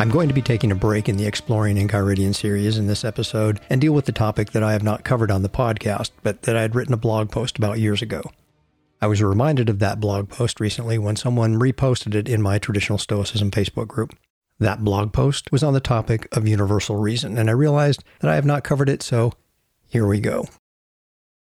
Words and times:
I'm 0.00 0.08
going 0.08 0.28
to 0.28 0.34
be 0.34 0.40
taking 0.40 0.72
a 0.72 0.74
break 0.74 1.10
in 1.10 1.18
the 1.18 1.26
Exploring 1.26 1.76
Enchiridion 1.76 2.34
series 2.34 2.78
in 2.78 2.86
this 2.86 3.04
episode 3.04 3.60
and 3.68 3.82
deal 3.82 3.92
with 3.92 4.06
the 4.06 4.12
topic 4.12 4.52
that 4.52 4.62
I 4.62 4.72
have 4.72 4.82
not 4.82 5.04
covered 5.04 5.30
on 5.30 5.42
the 5.42 5.50
podcast, 5.50 6.10
but 6.22 6.40
that 6.44 6.56
I 6.56 6.62
had 6.62 6.74
written 6.74 6.94
a 6.94 6.96
blog 6.96 7.30
post 7.30 7.58
about 7.58 7.80
years 7.80 8.00
ago. 8.00 8.22
I 9.02 9.06
was 9.08 9.22
reminded 9.22 9.68
of 9.68 9.78
that 9.80 10.00
blog 10.00 10.30
post 10.30 10.58
recently 10.58 10.96
when 10.96 11.16
someone 11.16 11.60
reposted 11.60 12.14
it 12.14 12.30
in 12.30 12.40
my 12.40 12.58
Traditional 12.58 12.96
Stoicism 12.96 13.50
Facebook 13.50 13.88
group. 13.88 14.16
That 14.58 14.82
blog 14.82 15.12
post 15.12 15.52
was 15.52 15.62
on 15.62 15.74
the 15.74 15.80
topic 15.80 16.34
of 16.34 16.48
universal 16.48 16.96
reason, 16.96 17.36
and 17.36 17.50
I 17.50 17.52
realized 17.52 18.02
that 18.20 18.30
I 18.30 18.36
have 18.36 18.46
not 18.46 18.64
covered 18.64 18.88
it, 18.88 19.02
so 19.02 19.34
here 19.86 20.06
we 20.06 20.18
go. 20.18 20.46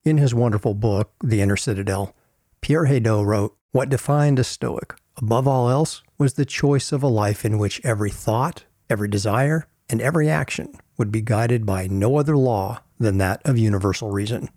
In 0.06 0.18
his 0.18 0.34
wonderful 0.34 0.76
book, 0.76 1.12
The 1.22 1.42
Inner 1.42 1.58
Citadel, 1.58 2.16
Pierre 2.62 2.86
Hadot 2.86 3.26
wrote, 3.26 3.58
What 3.74 3.90
defined 3.90 4.40
a 4.40 4.46
Stoic, 4.46 4.96
above 5.18 5.48
all 5.48 5.70
else, 5.70 6.02
was 6.18 6.34
the 6.34 6.46
choice 6.46 6.92
of 6.92 7.04
a 7.04 7.08
life 7.08 7.46
in 7.46 7.58
which 7.58 7.82
every 7.84 8.10
thought, 8.10 8.66
every 8.90 9.08
desire, 9.08 9.68
and 9.90 10.02
every 10.02 10.30
action 10.30 10.74
would 10.98 11.12
be 11.12 11.22
guided 11.22 11.66
by 11.66 11.88
no 11.88 12.18
other 12.18 12.38
law 12.38 12.82
than 13.00 13.18
that 13.18 13.42
of 13.46 13.58
universal 13.58 14.12
reason. 14.12 14.50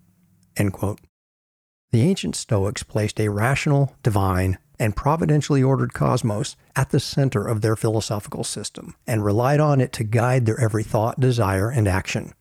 The 1.91 2.03
ancient 2.03 2.37
Stoics 2.37 2.83
placed 2.83 3.21
a 3.21 3.29
rational, 3.29 3.97
divine, 4.03 4.59
and 4.79 4.95
providentially 4.95 5.63
ordered 5.63 5.95
cosmos 5.95 6.57
at 6.77 6.91
the 6.91 7.01
center 7.01 7.45
of 7.45 7.61
their 7.61 7.77
philosophical 7.77 8.45
system 8.45 8.95
and 9.07 9.25
relied 9.25 9.61
on 9.61 9.81
it 9.81 9.93
to 9.95 10.05
guide 10.05 10.47
their 10.47 10.61
every 10.61 10.85
thought, 10.85 11.19
desire, 11.19 11.71
and 11.71 11.89
action. 11.89 12.33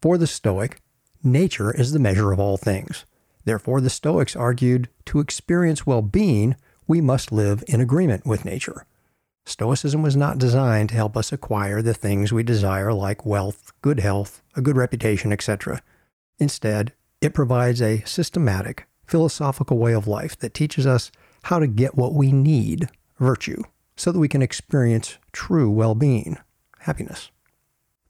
For 0.00 0.18
the 0.18 0.26
Stoic, 0.26 0.80
nature 1.22 1.74
is 1.74 1.92
the 1.92 1.98
measure 1.98 2.30
of 2.30 2.38
all 2.38 2.56
things. 2.56 3.04
Therefore, 3.44 3.80
the 3.80 3.90
Stoics 3.90 4.36
argued 4.36 4.88
to 5.06 5.20
experience 5.20 5.86
well 5.86 6.02
being, 6.02 6.54
we 6.88 7.00
must 7.00 7.30
live 7.30 7.62
in 7.68 7.80
agreement 7.80 8.26
with 8.26 8.44
nature. 8.44 8.86
Stoicism 9.44 10.02
was 10.02 10.16
not 10.16 10.38
designed 10.38 10.88
to 10.88 10.94
help 10.94 11.16
us 11.16 11.32
acquire 11.32 11.80
the 11.80 11.94
things 11.94 12.32
we 12.32 12.42
desire, 12.42 12.92
like 12.92 13.24
wealth, 13.24 13.72
good 13.82 14.00
health, 14.00 14.42
a 14.56 14.60
good 14.60 14.76
reputation, 14.76 15.32
etc. 15.32 15.80
Instead, 16.38 16.92
it 17.20 17.34
provides 17.34 17.80
a 17.80 18.02
systematic, 18.04 18.86
philosophical 19.06 19.78
way 19.78 19.92
of 19.92 20.06
life 20.06 20.38
that 20.38 20.54
teaches 20.54 20.86
us 20.86 21.10
how 21.44 21.58
to 21.58 21.66
get 21.66 21.96
what 21.96 22.14
we 22.14 22.32
need, 22.32 22.88
virtue, 23.18 23.62
so 23.96 24.12
that 24.12 24.18
we 24.18 24.28
can 24.28 24.42
experience 24.42 25.18
true 25.32 25.70
well 25.70 25.94
being, 25.94 26.38
happiness. 26.80 27.30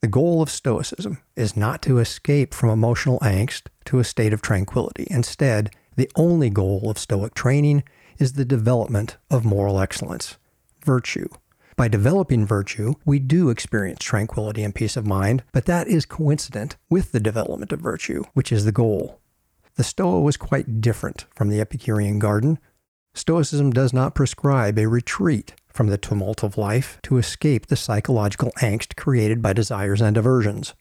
The 0.00 0.08
goal 0.08 0.42
of 0.42 0.50
Stoicism 0.50 1.18
is 1.34 1.56
not 1.56 1.82
to 1.82 1.98
escape 1.98 2.54
from 2.54 2.70
emotional 2.70 3.18
angst 3.20 3.62
to 3.86 3.98
a 3.98 4.04
state 4.04 4.32
of 4.32 4.42
tranquility. 4.42 5.08
Instead, 5.10 5.70
the 5.96 6.10
only 6.14 6.50
goal 6.50 6.88
of 6.88 6.98
Stoic 6.98 7.34
training 7.34 7.82
is 8.18 8.34
the 8.34 8.44
development 8.44 9.16
of 9.30 9.44
moral 9.44 9.80
excellence, 9.80 10.36
virtue. 10.84 11.28
By 11.76 11.86
developing 11.88 12.44
virtue, 12.44 12.94
we 13.04 13.20
do 13.20 13.50
experience 13.50 14.00
tranquility 14.00 14.64
and 14.64 14.74
peace 14.74 14.96
of 14.96 15.06
mind, 15.06 15.44
but 15.52 15.66
that 15.66 15.86
is 15.86 16.04
coincident 16.04 16.76
with 16.90 17.12
the 17.12 17.20
development 17.20 17.72
of 17.72 17.80
virtue, 17.80 18.24
which 18.34 18.50
is 18.50 18.64
the 18.64 18.72
goal. 18.72 19.20
The 19.76 19.84
Stoa 19.84 20.20
was 20.20 20.36
quite 20.36 20.80
different 20.80 21.26
from 21.36 21.50
the 21.50 21.60
Epicurean 21.60 22.18
garden. 22.18 22.58
Stoicism 23.14 23.70
does 23.70 23.92
not 23.92 24.16
prescribe 24.16 24.76
a 24.76 24.88
retreat 24.88 25.54
from 25.68 25.86
the 25.86 25.96
tumult 25.96 26.42
of 26.42 26.58
life 26.58 26.98
to 27.04 27.16
escape 27.16 27.68
the 27.68 27.76
psychological 27.76 28.50
angst 28.60 28.96
created 28.96 29.40
by 29.40 29.52
desires 29.52 30.00
and 30.00 30.16
aversions. 30.16 30.74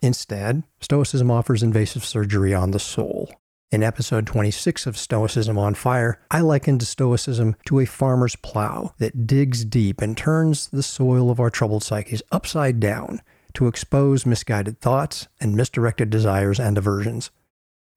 Instead, 0.00 0.62
Stoicism 0.80 1.32
offers 1.32 1.64
invasive 1.64 2.04
surgery 2.04 2.54
on 2.54 2.70
the 2.70 2.78
soul. 2.78 3.32
In 3.74 3.82
episode 3.82 4.24
26 4.28 4.86
of 4.86 4.96
Stoicism 4.96 5.58
on 5.58 5.74
Fire, 5.74 6.20
I 6.30 6.42
likened 6.42 6.84
Stoicism 6.84 7.56
to 7.66 7.80
a 7.80 7.84
farmer's 7.84 8.36
plow 8.36 8.94
that 8.98 9.26
digs 9.26 9.64
deep 9.64 10.00
and 10.00 10.16
turns 10.16 10.68
the 10.68 10.80
soil 10.80 11.28
of 11.28 11.40
our 11.40 11.50
troubled 11.50 11.82
psyches 11.82 12.22
upside 12.30 12.78
down 12.78 13.20
to 13.54 13.66
expose 13.66 14.24
misguided 14.24 14.80
thoughts 14.80 15.26
and 15.40 15.56
misdirected 15.56 16.08
desires 16.08 16.60
and 16.60 16.78
aversions. 16.78 17.32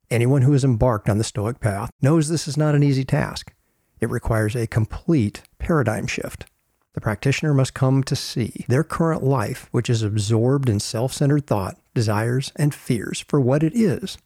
Anyone 0.10 0.42
who 0.42 0.54
has 0.54 0.64
embarked 0.64 1.10
on 1.10 1.20
the 1.20 1.24
Stoic 1.24 1.60
path 1.60 1.92
knows 2.02 2.28
this 2.28 2.48
is 2.48 2.58
not 2.58 2.74
an 2.74 2.82
easy 2.82 3.06
task. 3.06 3.54
It 4.00 4.10
requires 4.10 4.56
a 4.56 4.66
complete 4.66 5.44
paradigm 5.60 6.08
shift. 6.08 6.48
The 6.94 7.02
practitioner 7.02 7.54
must 7.54 7.76
come 7.76 8.02
to 8.06 8.16
see 8.16 8.66
their 8.68 8.84
current 8.84 9.22
life, 9.22 9.68
which 9.70 9.92
is 9.92 10.02
absorbed 10.02 10.70
in 10.70 10.80
self 10.80 11.14
centered 11.14 11.46
thought, 11.46 11.78
desires, 11.94 12.52
and 12.56 12.74
fears, 12.74 13.24
for 13.28 13.40
what 13.40 13.62
it 13.62 13.76
is 13.76 14.18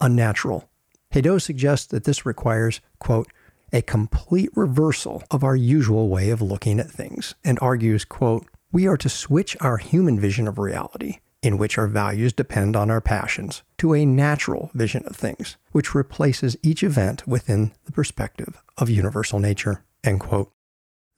unnatural 0.00 0.68
Hadot 1.12 1.42
suggests 1.42 1.86
that 1.86 2.04
this 2.04 2.24
requires, 2.24 2.80
quote, 2.98 3.28
a 3.72 3.82
complete 3.82 4.50
reversal 4.54 5.22
of 5.30 5.44
our 5.44 5.56
usual 5.56 6.08
way 6.08 6.30
of 6.30 6.42
looking 6.42 6.80
at 6.80 6.90
things, 6.90 7.34
and 7.44 7.58
argues, 7.60 8.04
quote, 8.04 8.46
we 8.70 8.86
are 8.86 8.96
to 8.96 9.08
switch 9.08 9.56
our 9.60 9.76
human 9.76 10.18
vision 10.18 10.48
of 10.48 10.58
reality, 10.58 11.18
in 11.42 11.58
which 11.58 11.76
our 11.76 11.86
values 11.86 12.32
depend 12.32 12.76
on 12.76 12.90
our 12.90 13.00
passions, 13.00 13.62
to 13.76 13.94
a 13.94 14.06
natural 14.06 14.70
vision 14.72 15.02
of 15.06 15.16
things, 15.16 15.56
which 15.72 15.94
replaces 15.94 16.56
each 16.62 16.82
event 16.82 17.26
within 17.26 17.72
the 17.84 17.92
perspective 17.92 18.62
of 18.78 18.88
universal 18.88 19.38
nature, 19.38 19.84
end 20.04 20.20
quote. 20.20 20.52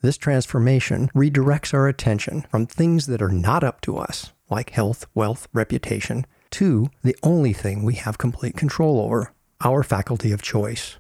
This 0.01 0.17
transformation 0.17 1.09
redirects 1.15 1.73
our 1.73 1.89
attention 1.89 2.47
from 2.51 2.67
things 2.67 3.07
that 3.07 3.23
are 3.23 3.29
not 3.29 3.63
up 3.63 3.81
to 3.83 3.97
us, 3.97 4.33
like 4.51 4.71
health, 4.71 5.07
wealth, 5.15 5.49
reputation, 5.53 6.27
to 6.51 6.89
the 7.03 7.17
only 7.23 7.53
thing 7.53 7.83
we 7.83 7.95
have 7.95 8.19
complete 8.19 8.57
control 8.57 9.01
over, 9.01 9.33
our 9.63 9.83
faculty 9.83 10.33
of 10.33 10.43
choice. 10.43 10.97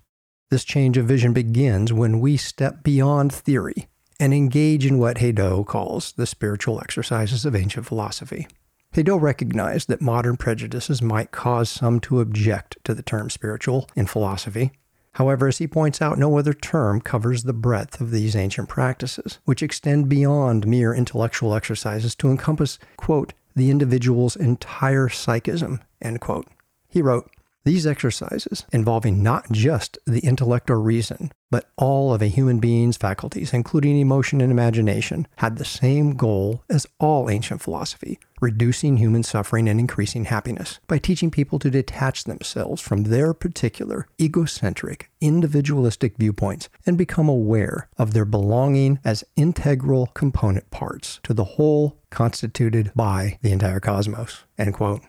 This 0.50 0.64
change 0.64 0.96
of 0.96 1.06
vision 1.06 1.32
begins 1.32 1.92
when 1.92 2.20
we 2.20 2.36
step 2.36 2.82
beyond 2.82 3.32
theory 3.32 3.88
and 4.20 4.32
engage 4.32 4.86
in 4.86 4.98
what 4.98 5.18
Hadot 5.18 5.66
calls 5.66 6.12
the 6.12 6.26
spiritual 6.26 6.80
exercises 6.80 7.44
of 7.44 7.56
ancient 7.56 7.86
philosophy. 7.86 8.46
Hadot 8.94 9.20
recognized 9.20 9.88
that 9.88 10.00
modern 10.00 10.36
prejudices 10.36 11.02
might 11.02 11.32
cause 11.32 11.68
some 11.68 11.98
to 12.00 12.20
object 12.20 12.76
to 12.84 12.94
the 12.94 13.02
term 13.02 13.28
spiritual 13.28 13.88
in 13.96 14.06
philosophy. 14.06 14.70
However, 15.14 15.48
as 15.48 15.58
he 15.58 15.66
points 15.66 16.02
out, 16.02 16.18
no 16.18 16.38
other 16.38 16.54
term 16.54 17.00
covers 17.00 17.42
the 17.42 17.52
breadth 17.52 18.00
of 18.00 18.10
these 18.10 18.36
ancient 18.36 18.68
practices, 18.68 19.38
which 19.44 19.62
extend 19.62 20.08
beyond 20.08 20.66
mere 20.66 20.94
intellectual 20.94 21.54
exercises 21.54 22.14
to 22.16 22.30
encompass, 22.30 22.78
quote, 22.96 23.32
the 23.56 23.70
individual's 23.70 24.34
entire 24.34 25.08
psychism, 25.08 25.80
end 26.02 26.20
quote. 26.20 26.48
He 26.88 27.00
wrote, 27.00 27.30
these 27.64 27.86
exercises, 27.86 28.64
involving 28.72 29.22
not 29.22 29.50
just 29.50 29.98
the 30.06 30.20
intellect 30.20 30.70
or 30.70 30.80
reason, 30.80 31.32
but 31.50 31.70
all 31.76 32.12
of 32.12 32.20
a 32.20 32.26
human 32.26 32.58
being's 32.58 32.96
faculties, 32.96 33.52
including 33.52 33.98
emotion 33.98 34.40
and 34.40 34.50
imagination, 34.50 35.26
had 35.36 35.56
the 35.56 35.64
same 35.64 36.16
goal 36.16 36.62
as 36.68 36.86
all 36.98 37.30
ancient 37.30 37.62
philosophy 37.62 38.18
reducing 38.44 38.98
human 38.98 39.22
suffering 39.22 39.68
and 39.68 39.80
increasing 39.80 40.26
happiness 40.26 40.78
by 40.86 40.98
teaching 40.98 41.30
people 41.30 41.58
to 41.58 41.70
detach 41.70 42.24
themselves 42.24 42.82
from 42.82 43.04
their 43.04 43.32
particular 43.32 44.06
egocentric, 44.20 45.10
individualistic 45.20 46.18
viewpoints 46.18 46.68
and 46.84 46.98
become 46.98 47.28
aware 47.28 47.88
of 47.96 48.12
their 48.12 48.26
belonging 48.26 48.98
as 49.02 49.24
integral 49.34 50.08
component 50.08 50.70
parts 50.70 51.20
to 51.22 51.32
the 51.32 51.44
whole 51.44 51.98
constituted 52.10 52.92
by 52.94 53.38
the 53.40 53.50
entire 53.50 53.80
cosmos. 53.80 54.44
End 54.58 54.74
quote. 54.74 55.00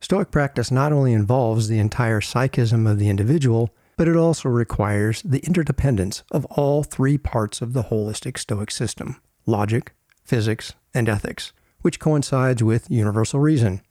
Stoic 0.00 0.30
practice 0.30 0.70
not 0.70 0.92
only 0.92 1.12
involves 1.12 1.68
the 1.68 1.78
entire 1.78 2.20
psychism 2.20 2.86
of 2.86 2.98
the 2.98 3.08
individual, 3.08 3.70
but 3.98 4.08
it 4.08 4.16
also 4.16 4.48
requires 4.48 5.20
the 5.22 5.40
interdependence 5.40 6.22
of 6.30 6.46
all 6.46 6.82
three 6.82 7.18
parts 7.18 7.60
of 7.60 7.74
the 7.74 7.84
holistic 7.84 8.38
Stoic 8.38 8.70
system 8.70 9.20
logic, 9.46 9.92
physics, 10.24 10.74
and 10.94 11.08
ethics, 11.08 11.52
which 11.82 12.00
coincides 12.00 12.62
with 12.62 12.90
universal 12.90 13.40
reason. 13.40 13.82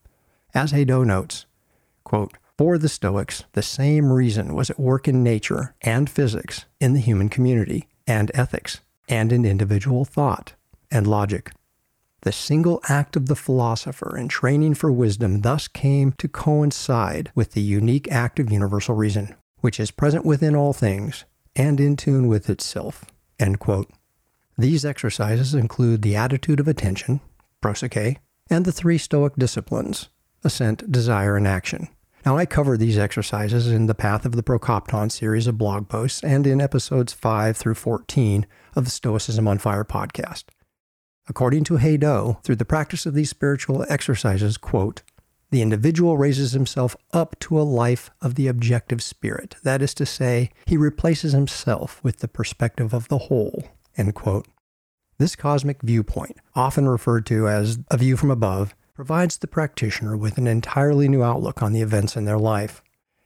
As 0.53 0.71
Hadot 0.71 1.05
notes, 1.05 1.45
quote, 2.03 2.33
for 2.57 2.77
the 2.77 2.89
Stoics, 2.89 3.43
the 3.53 3.61
same 3.61 4.11
reason 4.11 4.55
was 4.55 4.69
at 4.69 4.79
work 4.79 5.07
in 5.07 5.23
nature 5.23 5.75
and 5.81 6.09
physics, 6.09 6.65
in 6.79 6.93
the 6.93 6.99
human 6.99 7.29
community, 7.29 7.87
and 8.07 8.31
ethics, 8.33 8.79
and 9.07 9.31
in 9.31 9.45
individual 9.45 10.05
thought 10.05 10.53
and 10.89 11.05
logic. 11.05 11.51
The 12.21 12.31
single 12.33 12.81
act 12.89 13.15
of 13.15 13.27
the 13.27 13.35
philosopher 13.35 14.17
in 14.17 14.27
training 14.27 14.73
for 14.73 14.91
wisdom 14.91 15.41
thus 15.41 15.69
came 15.69 16.11
to 16.13 16.27
coincide 16.27 17.31
with 17.33 17.53
the 17.53 17.61
unique 17.61 18.11
act 18.11 18.39
of 18.39 18.51
universal 18.51 18.93
reason, 18.93 19.35
which 19.61 19.79
is 19.79 19.91
present 19.91 20.25
within 20.25 20.55
all 20.55 20.73
things 20.73 21.23
and 21.55 21.79
in 21.79 21.95
tune 21.95 22.27
with 22.27 22.49
itself. 22.49 23.05
These 24.57 24.83
exercises 24.83 25.53
include 25.53 26.01
the 26.01 26.17
attitude 26.17 26.59
of 26.59 26.67
attention, 26.67 27.21
prosoche, 27.61 28.17
and 28.49 28.65
the 28.65 28.73
three 28.73 28.97
Stoic 28.97 29.35
disciplines, 29.37 30.09
assent, 30.43 30.91
desire, 30.91 31.37
and 31.37 31.47
action. 31.47 31.87
Now, 32.25 32.37
I 32.37 32.45
cover 32.45 32.75
these 32.75 32.97
exercises 32.97 33.67
in 33.67 33.85
the 33.85 33.95
Path 33.95 34.25
of 34.25 34.33
the 34.33 34.43
Prokopton 34.43 35.09
series 35.09 35.47
of 35.47 35.57
blog 35.57 35.87
posts 35.87 36.21
and 36.21 36.45
in 36.45 36.59
episodes 36.59 37.13
5 37.13 37.55
through 37.55 37.75
14 37.75 38.45
of 38.75 38.83
the 38.83 38.91
Stoicism 38.91 39.47
on 39.47 39.57
Fire 39.57 39.85
podcast. 39.85 40.45
According 41.29 41.63
to 41.65 41.77
Hadot, 41.77 42.43
through 42.43 42.55
the 42.55 42.65
practice 42.65 43.05
of 43.05 43.13
these 43.13 43.29
spiritual 43.29 43.85
exercises, 43.87 44.57
quote, 44.57 45.03
the 45.51 45.61
individual 45.61 46.17
raises 46.17 46.53
himself 46.53 46.95
up 47.13 47.39
to 47.39 47.59
a 47.59 47.63
life 47.63 48.11
of 48.21 48.35
the 48.35 48.47
objective 48.47 49.01
spirit. 49.01 49.55
That 49.63 49.81
is 49.81 49.93
to 49.95 50.05
say, 50.05 50.51
he 50.65 50.77
replaces 50.77 51.31
himself 51.33 52.03
with 52.03 52.17
the 52.17 52.27
perspective 52.27 52.93
of 52.93 53.07
the 53.07 53.17
whole. 53.17 53.63
End 53.95 54.13
quote. 54.15 54.47
This 55.17 55.35
cosmic 55.35 55.81
viewpoint, 55.81 56.37
often 56.55 56.87
referred 56.87 57.25
to 57.27 57.47
as 57.47 57.79
a 57.89 57.97
view 57.97 58.15
from 58.15 58.31
above, 58.31 58.75
provides 58.93 59.37
the 59.37 59.47
practitioner 59.47 60.15
with 60.17 60.37
an 60.37 60.47
entirely 60.47 61.07
new 61.07 61.23
outlook 61.23 61.61
on 61.61 61.73
the 61.73 61.81
events 61.81 62.15
in 62.15 62.25
their 62.25 62.39
life. 62.39 62.81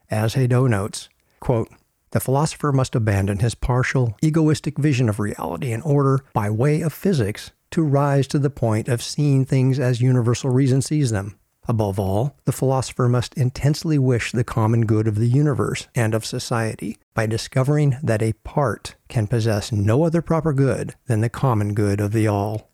As 0.09 0.35
Hadot 0.35 0.69
notes, 0.69 1.09
quote, 1.39 1.69
the 2.11 2.19
philosopher 2.19 2.71
must 2.71 2.95
abandon 2.95 3.39
his 3.39 3.55
partial, 3.55 4.15
egoistic 4.21 4.77
vision 4.77 5.09
of 5.09 5.19
reality 5.19 5.71
in 5.71 5.81
order, 5.81 6.19
by 6.33 6.50
way 6.50 6.81
of 6.81 6.94
physics, 6.94 7.51
to 7.74 7.84
rise 7.84 8.28
to 8.28 8.40
the 8.40 8.50
point 8.50 8.88
of 8.88 9.02
seeing 9.02 9.46
things 9.46 9.80
as 9.80 10.00
universal 10.00 10.50
reason 10.50 10.81
sees 10.81 11.12
them. 11.12 11.38
Above 11.68 11.98
all, 11.98 12.36
the 12.46 12.52
philosopher 12.52 13.08
must 13.08 13.34
intensely 13.36 13.98
wish 13.98 14.31
the 14.31 14.44
common 14.44 14.86
good 14.86 15.08
of 15.08 15.16
the 15.16 15.28
universe 15.28 15.88
and 15.96 16.14
of 16.14 16.25
society 16.25 16.98
by 17.14 17.25
discovering 17.25 17.98
that 18.04 18.22
a 18.22 18.34
part 18.44 18.96
can 19.08 19.28
possess 19.28 19.72
no 19.72 20.04
other 20.04 20.22
proper 20.22 20.54
good 20.54 20.94
than 21.08 21.22
the 21.22 21.30
common 21.30 21.74
good 21.74 22.00
of 22.00 22.12
the 22.12 22.28
all. 22.28 22.70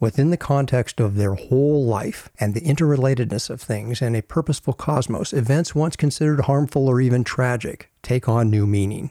Within 0.00 0.30
the 0.30 0.36
context 0.36 0.98
of 0.98 1.14
their 1.14 1.34
whole 1.34 1.84
life 1.84 2.28
and 2.40 2.52
the 2.52 2.60
interrelatedness 2.62 3.48
of 3.48 3.60
things 3.60 4.02
in 4.02 4.16
a 4.16 4.22
purposeful 4.22 4.74
cosmos, 4.74 5.32
events 5.32 5.74
once 5.74 5.94
considered 5.94 6.40
harmful 6.40 6.88
or 6.88 7.00
even 7.00 7.22
tragic 7.22 7.90
take 8.02 8.28
on 8.28 8.50
new 8.50 8.66
meaning. 8.66 9.10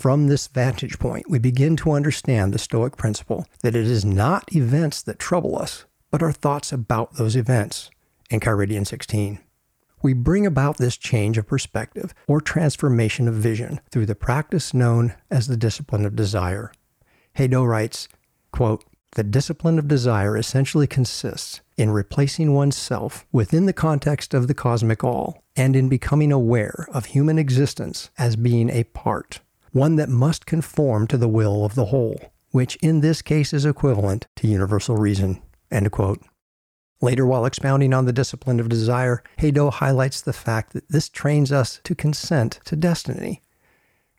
From 0.00 0.28
this 0.28 0.46
vantage 0.46 0.98
point, 0.98 1.28
we 1.28 1.38
begin 1.38 1.76
to 1.76 1.92
understand 1.92 2.54
the 2.54 2.58
Stoic 2.58 2.96
principle 2.96 3.44
that 3.60 3.76
it 3.76 3.86
is 3.86 4.02
not 4.02 4.50
events 4.56 5.02
that 5.02 5.18
trouble 5.18 5.58
us, 5.58 5.84
but 6.10 6.22
our 6.22 6.32
thoughts 6.32 6.72
about 6.72 7.16
those 7.16 7.36
events. 7.36 7.90
Enchiridion 8.30 8.86
16. 8.86 9.40
We 10.00 10.14
bring 10.14 10.46
about 10.46 10.78
this 10.78 10.96
change 10.96 11.36
of 11.36 11.46
perspective 11.46 12.14
or 12.26 12.40
transformation 12.40 13.28
of 13.28 13.34
vision 13.34 13.78
through 13.90 14.06
the 14.06 14.14
practice 14.14 14.72
known 14.72 15.12
as 15.30 15.48
the 15.48 15.56
discipline 15.58 16.06
of 16.06 16.16
desire. 16.16 16.72
Hadot 17.36 17.68
writes, 17.68 18.08
quote, 18.52 18.82
the 19.16 19.22
discipline 19.22 19.78
of 19.78 19.86
desire 19.86 20.34
essentially 20.34 20.86
consists 20.86 21.60
in 21.76 21.90
replacing 21.90 22.54
oneself 22.54 23.26
within 23.32 23.66
the 23.66 23.74
context 23.74 24.32
of 24.32 24.48
the 24.48 24.54
cosmic 24.54 25.04
all 25.04 25.44
and 25.56 25.76
in 25.76 25.90
becoming 25.90 26.32
aware 26.32 26.88
of 26.90 27.04
human 27.04 27.38
existence 27.38 28.08
as 28.16 28.34
being 28.34 28.70
a 28.70 28.84
part, 28.84 29.40
one 29.72 29.96
that 29.96 30.08
must 30.08 30.46
conform 30.46 31.06
to 31.08 31.16
the 31.16 31.28
will 31.28 31.64
of 31.64 31.74
the 31.74 31.86
whole, 31.86 32.32
which 32.50 32.76
in 32.76 33.00
this 33.00 33.22
case 33.22 33.52
is 33.52 33.64
equivalent 33.64 34.26
to 34.36 34.48
universal 34.48 34.96
reason. 34.96 35.42
Later, 37.02 37.24
while 37.24 37.46
expounding 37.46 37.94
on 37.94 38.04
the 38.04 38.12
discipline 38.12 38.60
of 38.60 38.68
desire, 38.68 39.22
Hadot 39.38 39.74
highlights 39.74 40.20
the 40.20 40.32
fact 40.32 40.72
that 40.74 40.88
this 40.88 41.08
trains 41.08 41.50
us 41.50 41.80
to 41.84 41.94
consent 41.94 42.60
to 42.66 42.76
destiny. 42.76 43.42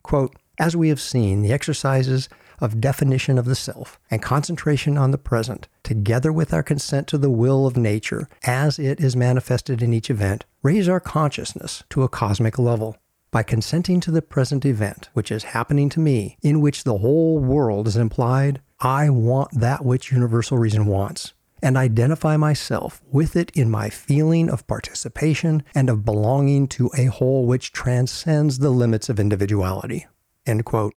Quote, 0.02 0.34
As 0.58 0.76
we 0.76 0.88
have 0.88 1.00
seen, 1.00 1.42
the 1.42 1.52
exercises 1.52 2.28
of 2.60 2.80
definition 2.80 3.38
of 3.38 3.44
the 3.44 3.54
self 3.54 3.98
and 4.10 4.22
concentration 4.22 4.96
on 4.96 5.10
the 5.10 5.18
present, 5.18 5.68
together 5.82 6.32
with 6.32 6.52
our 6.54 6.62
consent 6.62 7.08
to 7.08 7.18
the 7.18 7.30
will 7.30 7.66
of 7.66 7.76
nature 7.76 8.28
as 8.44 8.78
it 8.78 9.00
is 9.00 9.16
manifested 9.16 9.82
in 9.82 9.92
each 9.92 10.10
event, 10.10 10.44
raise 10.62 10.88
our 10.88 11.00
consciousness 11.00 11.82
to 11.90 12.02
a 12.02 12.08
cosmic 12.08 12.58
level. 12.58 12.96
By 13.32 13.42
consenting 13.42 14.00
to 14.00 14.10
the 14.10 14.20
present 14.20 14.66
event, 14.66 15.08
which 15.14 15.32
is 15.32 15.42
happening 15.42 15.88
to 15.88 16.00
me, 16.00 16.36
in 16.42 16.60
which 16.60 16.84
the 16.84 16.98
whole 16.98 17.38
world 17.38 17.88
is 17.88 17.96
implied, 17.96 18.60
I 18.78 19.08
want 19.08 19.58
that 19.58 19.86
which 19.86 20.12
universal 20.12 20.58
reason 20.58 20.84
wants, 20.84 21.32
and 21.62 21.78
identify 21.78 22.36
myself 22.36 23.00
with 23.10 23.34
it 23.34 23.50
in 23.54 23.70
my 23.70 23.88
feeling 23.88 24.50
of 24.50 24.66
participation 24.66 25.62
and 25.74 25.88
of 25.88 26.04
belonging 26.04 26.68
to 26.68 26.90
a 26.94 27.06
whole 27.06 27.46
which 27.46 27.72
transcends 27.72 28.58
the 28.58 28.68
limits 28.68 29.08
of 29.08 29.18
individuality. 29.18 30.06
End 30.44 30.66
quote. 30.66 30.92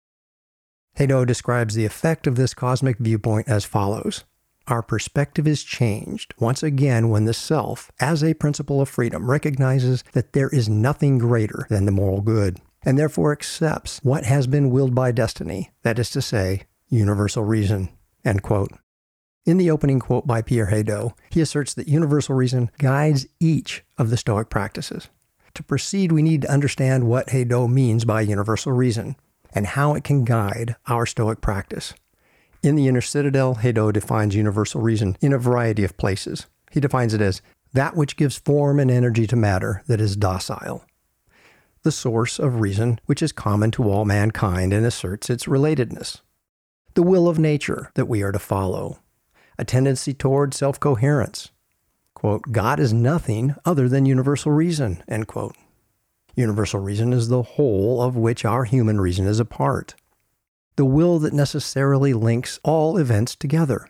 Hadot 0.98 1.28
describes 1.28 1.76
the 1.76 1.84
effect 1.84 2.26
of 2.26 2.34
this 2.34 2.52
cosmic 2.52 2.98
viewpoint 2.98 3.48
as 3.48 3.64
follows. 3.64 4.24
Our 4.66 4.82
perspective 4.82 5.46
is 5.46 5.62
changed 5.62 6.34
once 6.38 6.62
again 6.62 7.10
when 7.10 7.26
the 7.26 7.34
self, 7.34 7.92
as 8.00 8.24
a 8.24 8.32
principle 8.32 8.80
of 8.80 8.88
freedom, 8.88 9.30
recognizes 9.30 10.02
that 10.12 10.32
there 10.32 10.48
is 10.48 10.70
nothing 10.70 11.18
greater 11.18 11.66
than 11.68 11.84
the 11.84 11.92
moral 11.92 12.22
good, 12.22 12.60
and 12.82 12.98
therefore 12.98 13.32
accepts 13.32 14.00
what 14.02 14.24
has 14.24 14.46
been 14.46 14.70
willed 14.70 14.94
by 14.94 15.12
destiny, 15.12 15.70
that 15.82 15.98
is 15.98 16.08
to 16.10 16.22
say, 16.22 16.62
universal 16.88 17.44
reason. 17.44 17.90
In 18.24 19.58
the 19.58 19.70
opening 19.70 20.00
quote 20.00 20.26
by 20.26 20.40
Pierre 20.40 20.70
Hadot, 20.70 21.12
he 21.28 21.42
asserts 21.42 21.74
that 21.74 21.88
universal 21.88 22.34
reason 22.34 22.70
guides 22.78 23.26
each 23.38 23.84
of 23.98 24.08
the 24.08 24.16
Stoic 24.16 24.48
practices. 24.48 25.08
To 25.52 25.62
proceed, 25.62 26.10
we 26.10 26.22
need 26.22 26.42
to 26.42 26.50
understand 26.50 27.04
what 27.04 27.28
Hadot 27.28 27.70
means 27.70 28.06
by 28.06 28.22
universal 28.22 28.72
reason, 28.72 29.16
and 29.52 29.66
how 29.66 29.94
it 29.94 30.04
can 30.04 30.24
guide 30.24 30.76
our 30.88 31.04
Stoic 31.04 31.42
practice. 31.42 31.92
In 32.64 32.76
the 32.76 32.88
Inner 32.88 33.02
Citadel, 33.02 33.56
Hadot 33.56 33.92
defines 33.92 34.34
universal 34.34 34.80
reason 34.80 35.18
in 35.20 35.34
a 35.34 35.38
variety 35.38 35.84
of 35.84 35.98
places. 35.98 36.46
He 36.70 36.80
defines 36.80 37.12
it 37.12 37.20
as 37.20 37.42
that 37.74 37.94
which 37.94 38.16
gives 38.16 38.38
form 38.38 38.80
and 38.80 38.90
energy 38.90 39.26
to 39.26 39.36
matter 39.36 39.82
that 39.86 40.00
is 40.00 40.16
docile, 40.16 40.82
the 41.82 41.92
source 41.92 42.38
of 42.38 42.62
reason 42.62 43.00
which 43.04 43.22
is 43.22 43.32
common 43.32 43.70
to 43.72 43.90
all 43.90 44.06
mankind 44.06 44.72
and 44.72 44.86
asserts 44.86 45.28
its 45.28 45.44
relatedness, 45.44 46.22
the 46.94 47.02
will 47.02 47.28
of 47.28 47.38
nature 47.38 47.90
that 47.96 48.08
we 48.08 48.22
are 48.22 48.32
to 48.32 48.38
follow, 48.38 48.98
a 49.58 49.64
tendency 49.66 50.14
toward 50.14 50.54
self 50.54 50.80
coherence. 50.80 51.50
God 52.50 52.80
is 52.80 52.94
nothing 52.94 53.56
other 53.66 53.90
than 53.90 54.06
universal 54.06 54.52
reason. 54.52 55.02
Universal 56.34 56.80
reason 56.80 57.12
is 57.12 57.28
the 57.28 57.42
whole 57.42 58.00
of 58.00 58.16
which 58.16 58.46
our 58.46 58.64
human 58.64 59.02
reason 59.02 59.26
is 59.26 59.38
a 59.38 59.44
part. 59.44 59.96
The 60.76 60.84
will 60.84 61.18
that 61.20 61.32
necessarily 61.32 62.14
links 62.14 62.58
all 62.64 62.96
events 62.96 63.36
together. 63.36 63.88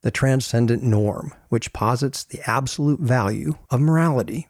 The 0.00 0.10
transcendent 0.10 0.82
norm, 0.82 1.32
which 1.48 1.72
posits 1.72 2.24
the 2.24 2.40
absolute 2.48 3.00
value 3.00 3.54
of 3.70 3.80
morality. 3.80 4.48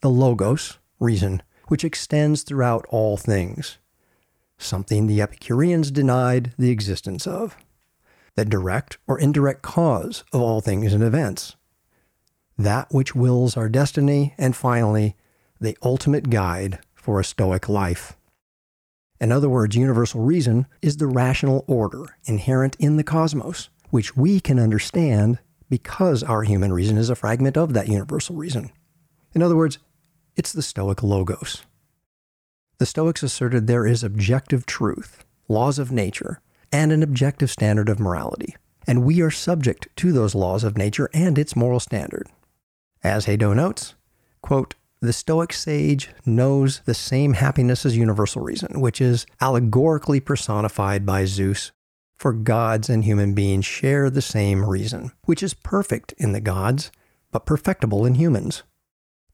The 0.00 0.10
logos, 0.10 0.78
reason, 0.98 1.42
which 1.68 1.84
extends 1.84 2.42
throughout 2.42 2.84
all 2.88 3.16
things. 3.16 3.78
Something 4.58 5.06
the 5.06 5.20
Epicureans 5.20 5.90
denied 5.90 6.52
the 6.58 6.70
existence 6.70 7.26
of. 7.26 7.56
The 8.34 8.44
direct 8.44 8.98
or 9.06 9.18
indirect 9.18 9.62
cause 9.62 10.24
of 10.32 10.40
all 10.40 10.60
things 10.60 10.92
and 10.92 11.02
events. 11.02 11.56
That 12.58 12.88
which 12.90 13.14
wills 13.14 13.56
our 13.56 13.68
destiny, 13.68 14.34
and 14.36 14.56
finally, 14.56 15.16
the 15.60 15.76
ultimate 15.82 16.30
guide 16.30 16.78
for 16.94 17.20
a 17.20 17.24
Stoic 17.24 17.68
life. 17.68 18.16
In 19.20 19.32
other 19.32 19.48
words, 19.48 19.76
universal 19.76 20.20
reason 20.20 20.66
is 20.82 20.96
the 20.96 21.06
rational 21.06 21.64
order 21.66 22.04
inherent 22.24 22.76
in 22.78 22.96
the 22.96 23.04
cosmos, 23.04 23.70
which 23.90 24.16
we 24.16 24.40
can 24.40 24.58
understand 24.58 25.38
because 25.68 26.22
our 26.22 26.42
human 26.42 26.72
reason 26.72 26.98
is 26.98 27.10
a 27.10 27.14
fragment 27.14 27.56
of 27.56 27.72
that 27.72 27.88
universal 27.88 28.36
reason. 28.36 28.70
In 29.34 29.42
other 29.42 29.56
words, 29.56 29.78
it's 30.36 30.52
the 30.52 30.62
Stoic 30.62 31.02
logos. 31.02 31.62
The 32.78 32.86
Stoics 32.86 33.22
asserted 33.22 33.66
there 33.66 33.86
is 33.86 34.04
objective 34.04 34.66
truth, 34.66 35.24
laws 35.48 35.78
of 35.78 35.90
nature, 35.90 36.40
and 36.70 36.92
an 36.92 37.02
objective 37.02 37.50
standard 37.50 37.88
of 37.88 37.98
morality, 37.98 38.54
and 38.86 39.04
we 39.04 39.22
are 39.22 39.30
subject 39.30 39.88
to 39.96 40.12
those 40.12 40.34
laws 40.34 40.62
of 40.62 40.76
nature 40.76 41.08
and 41.14 41.38
its 41.38 41.56
moral 41.56 41.80
standard. 41.80 42.28
As 43.02 43.26
Hadot 43.26 43.56
notes, 43.56 43.94
quote, 44.42 44.74
the 45.06 45.12
Stoic 45.12 45.52
sage 45.52 46.10
knows 46.24 46.80
the 46.84 46.94
same 46.94 47.34
happiness 47.34 47.86
as 47.86 47.96
universal 47.96 48.42
reason, 48.42 48.80
which 48.80 49.00
is 49.00 49.26
allegorically 49.40 50.20
personified 50.20 51.06
by 51.06 51.24
Zeus. 51.24 51.72
For 52.16 52.32
gods 52.32 52.88
and 52.88 53.04
human 53.04 53.34
beings 53.34 53.64
share 53.64 54.10
the 54.10 54.22
same 54.22 54.64
reason, 54.64 55.12
which 55.24 55.42
is 55.42 55.54
perfect 55.54 56.12
in 56.18 56.32
the 56.32 56.40
gods, 56.40 56.90
but 57.30 57.46
perfectible 57.46 58.06
in 58.06 58.14
humans. 58.14 58.62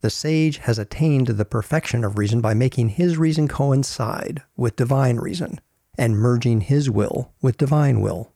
The 0.01 0.11
sage 0.11 0.59
has 0.59 0.79
attained 0.79 1.29
the 1.29 1.45
perfection 1.45 2.03
of 2.03 2.19
reason 2.19 2.41
by 2.41 2.55
making 2.55 2.91
his 2.91 3.17
reason 3.17 3.47
coincide 3.47 4.43
with 4.57 4.75
divine 4.75 5.19
reason 5.19 5.61
and 5.97 6.17
merging 6.17 6.61
his 6.61 6.91
will 6.91 7.33
with 7.41 7.57
divine 7.57 8.01
will. 8.01 8.33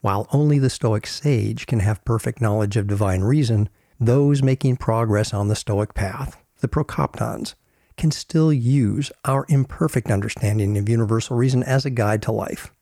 While 0.00 0.28
only 0.32 0.58
the 0.58 0.70
Stoic 0.70 1.06
sage 1.06 1.66
can 1.66 1.80
have 1.80 2.04
perfect 2.04 2.40
knowledge 2.40 2.76
of 2.76 2.86
divine 2.86 3.22
reason, 3.22 3.68
those 4.00 4.42
making 4.42 4.76
progress 4.76 5.34
on 5.34 5.48
the 5.48 5.56
Stoic 5.56 5.94
path, 5.94 6.42
the 6.60 6.68
Prokoptons, 6.68 7.54
can 7.96 8.10
still 8.10 8.52
use 8.52 9.10
our 9.24 9.44
imperfect 9.48 10.10
understanding 10.10 10.78
of 10.78 10.88
universal 10.88 11.36
reason 11.36 11.62
as 11.64 11.84
a 11.84 11.90
guide 11.90 12.22
to 12.22 12.32
life. 12.32 12.72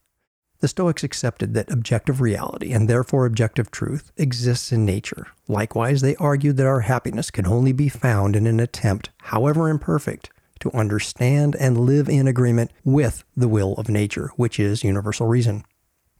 The 0.61 0.69
Stoics 0.69 1.05
accepted 1.05 1.55
that 1.55 1.71
objective 1.71 2.21
reality, 2.21 2.73
and 2.73 2.89
therefore 2.89 3.27
objective 3.27 3.71
truth, 3.71 4.11
exists 4.17 4.73
in 4.73 4.85
nature. 4.85 5.29
Likewise, 5.49 6.01
they 6.01 6.17
argued 6.17 6.57
that 6.57 6.67
our 6.67 6.81
happiness 6.81 7.31
can 7.31 7.47
only 7.47 7.73
be 7.73 7.89
found 7.89 8.37
in 8.37 8.47
an 8.47 8.61
attempt, 8.61 9.11
however 9.23 9.69
imperfect, 9.69 10.31
to 10.61 10.73
understand 10.73 11.57
and 11.57 11.79
live 11.79 12.09
in 12.09 12.27
agreement 12.27 12.71
with 12.85 13.25
the 13.37 13.49
will 13.49 13.75
of 13.75 13.89
nature, 13.89 14.31
which 14.37 14.59
is 14.59 14.83
universal 14.83 15.27
reason. 15.27 15.65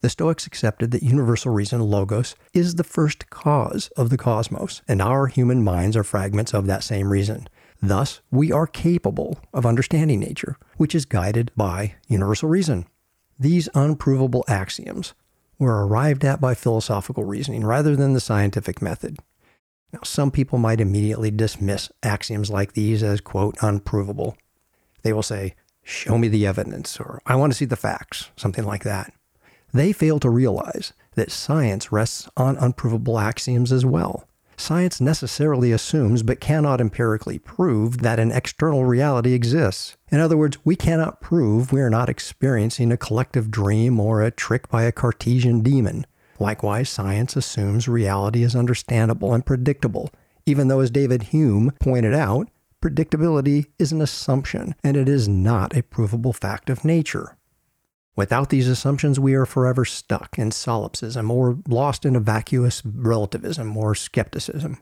The 0.03 0.11
Stoics 0.11 0.47
accepted 0.47 0.91
that 0.91 1.03
universal 1.03 1.53
reason, 1.53 1.81
logos, 1.81 2.37
is 2.53 2.75
the 2.75 2.85
first 2.85 3.31
cause 3.31 3.89
of 3.97 4.11
the 4.11 4.19
cosmos, 4.19 4.83
and 4.87 5.01
our 5.01 5.27
human 5.27 5.65
minds 5.65 5.97
are 5.97 6.05
fragments 6.05 6.53
of 6.53 6.67
that 6.67 6.85
same 6.85 7.11
reason. 7.11 7.49
Thus, 7.83 8.21
we 8.31 8.53
are 8.53 8.67
capable 8.67 9.41
of 9.53 9.67
understanding 9.67 10.21
nature, 10.21 10.57
which 10.77 10.95
is 10.95 11.05
guided 11.07 11.51
by 11.57 11.95
universal 12.09 12.49
reason. 12.49 12.87
These 13.39 13.69
unprovable 13.75 14.45
axioms 14.49 15.15
were 15.59 15.87
arrived 15.87 16.25
at 16.25 16.41
by 16.41 16.55
philosophical 16.55 17.25
reasoning 17.25 17.65
rather 17.65 17.97
than 17.97 18.13
the 18.13 18.21
scientific 18.21 18.83
method. 18.83 19.19
Now, 19.93 20.01
some 20.05 20.31
people 20.31 20.59
might 20.59 20.81
immediately 20.81 21.31
dismiss 21.31 21.91
axioms 22.03 22.51
like 22.51 22.73
these 22.73 23.03
as, 23.03 23.21
quote, 23.21 23.57
unprovable. 23.63 24.37
They 25.03 25.13
will 25.13 25.23
say, 25.23 25.55
show 25.83 26.19
me 26.19 26.29
the 26.29 26.47
evidence, 26.47 26.99
or 27.01 27.21
I 27.25 27.37
want 27.37 27.53
to 27.53 27.57
see 27.57 27.65
the 27.65 27.77
facts, 27.77 28.31
something 28.37 28.65
like 28.65 28.85
that. 28.85 29.13
They 29.73 29.93
fail 29.93 30.19
to 30.21 30.31
realize 30.31 30.93
that 31.15 31.31
science 31.31 31.91
rests 31.93 32.29
on 32.37 32.57
unprovable 32.57 33.19
axioms 33.19 33.73
as 33.73 33.85
well. 33.85 34.29
Science 34.59 35.01
necessarily 35.01 35.71
assumes 35.71 36.23
but 36.23 36.41
cannot 36.41 36.81
empirically 36.81 37.39
prove 37.39 37.99
that 37.99 38.19
an 38.19 38.33
external 38.33 38.85
reality 38.87 39.35
exists. 39.35 39.97
In 40.11 40.19
other 40.19 40.37
words, 40.37 40.57
we 40.65 40.77
cannot 40.77 41.21
prove 41.21 41.73
we 41.73 41.83
are 41.83 41.91
not 41.91 42.09
experiencing 42.09 42.91
a 42.91 42.97
collective 42.97 43.51
dream 43.51 44.01
or 44.01 44.23
a 44.23 44.31
trick 44.31 44.69
by 44.69 44.85
a 44.85 44.93
Cartesian 44.93 45.61
demon. 45.63 46.07
Likewise, 46.39 46.89
science 46.89 47.37
assumes 47.37 47.89
reality 47.89 48.43
is 48.43 48.57
understandable 48.57 49.35
and 49.35 49.45
predictable, 49.45 50.11
even 50.47 50.69
though, 50.69 50.81
as 50.81 50.91
David 50.91 51.25
Hume 51.25 51.73
pointed 51.81 52.15
out, 52.15 52.49
predictability 52.83 53.67
is 53.79 53.93
an 53.93 54.01
assumption 54.01 54.75
and 54.83 54.97
it 54.97 55.09
is 55.09 55.29
not 55.29 55.77
a 55.77 55.83
provable 55.83 56.33
fact 56.33 56.71
of 56.71 56.85
nature. 56.85 57.37
Without 58.17 58.49
these 58.49 58.67
assumptions, 58.67 59.21
we 59.21 59.35
are 59.35 59.45
forever 59.45 59.85
stuck 59.85 60.39
in 60.39 60.51
solipsism 60.51 61.31
or 61.31 61.59
lost 61.69 62.07
in 62.07 62.17
a 62.17 62.21
vacuous 62.21 62.83
relativism 62.85 63.77
or 63.77 63.95
skepticism. 63.95 64.79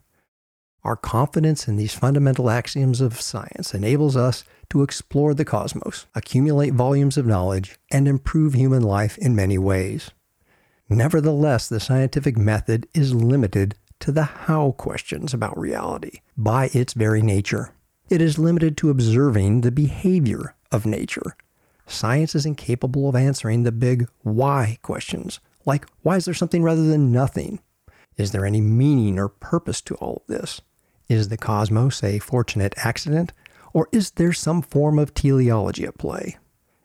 Our 0.84 0.96
confidence 0.96 1.66
in 1.66 1.76
these 1.76 1.94
fundamental 1.94 2.48
axioms 2.48 3.00
of 3.00 3.20
science 3.20 3.74
enables 3.74 4.16
us 4.16 4.44
to 4.70 4.82
explore 4.82 5.34
the 5.34 5.44
cosmos, 5.44 6.06
accumulate 6.14 6.74
volumes 6.74 7.16
of 7.16 7.26
knowledge, 7.26 7.78
and 7.90 8.06
improve 8.06 8.54
human 8.54 8.82
life 8.82 9.18
in 9.18 9.34
many 9.34 9.58
ways. 9.58 10.10
Nevertheless, 10.88 11.68
the 11.68 11.80
scientific 11.80 12.36
method 12.36 12.86
is 12.94 13.14
limited 13.14 13.74
to 14.00 14.12
the 14.12 14.24
how 14.24 14.72
questions 14.72 15.34
about 15.34 15.58
reality 15.58 16.20
by 16.36 16.70
its 16.72 16.92
very 16.92 17.22
nature. 17.22 17.72
It 18.10 18.20
is 18.20 18.38
limited 18.38 18.76
to 18.76 18.90
observing 18.90 19.62
the 19.62 19.72
behavior 19.72 20.54
of 20.70 20.84
nature 20.84 21.36
Science 21.86 22.34
is 22.34 22.46
incapable 22.46 23.08
of 23.08 23.16
answering 23.16 23.62
the 23.62 23.72
big 23.72 24.08
why 24.22 24.78
questions, 24.82 25.40
like 25.66 25.86
why 26.02 26.16
is 26.16 26.24
there 26.24 26.34
something 26.34 26.62
rather 26.62 26.86
than 26.86 27.12
nothing? 27.12 27.60
Is 28.16 28.32
there 28.32 28.46
any 28.46 28.60
meaning 28.60 29.18
or 29.18 29.28
purpose 29.28 29.80
to 29.82 29.94
all 29.96 30.16
of 30.16 30.26
this? 30.26 30.60
Is 31.08 31.28
the 31.28 31.36
cosmos 31.36 32.02
a 32.02 32.18
fortunate 32.18 32.74
accident, 32.78 33.32
or 33.72 33.88
is 33.92 34.12
there 34.12 34.32
some 34.32 34.62
form 34.62 34.98
of 34.98 35.14
teleology 35.14 35.84
at 35.84 35.98
play? 35.98 36.38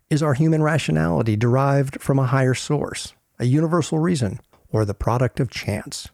Is 0.09 0.23
our 0.23 0.33
human 0.33 0.63
rationality 0.63 1.35
derived 1.35 2.01
from 2.01 2.19
a 2.19 2.25
higher 2.25 2.55
source, 2.55 3.13
a 3.37 3.45
universal 3.45 3.99
reason, 3.99 4.39
or 4.71 4.83
the 4.83 4.93
product 4.93 5.39
of 5.39 5.49
chance? 5.49 6.09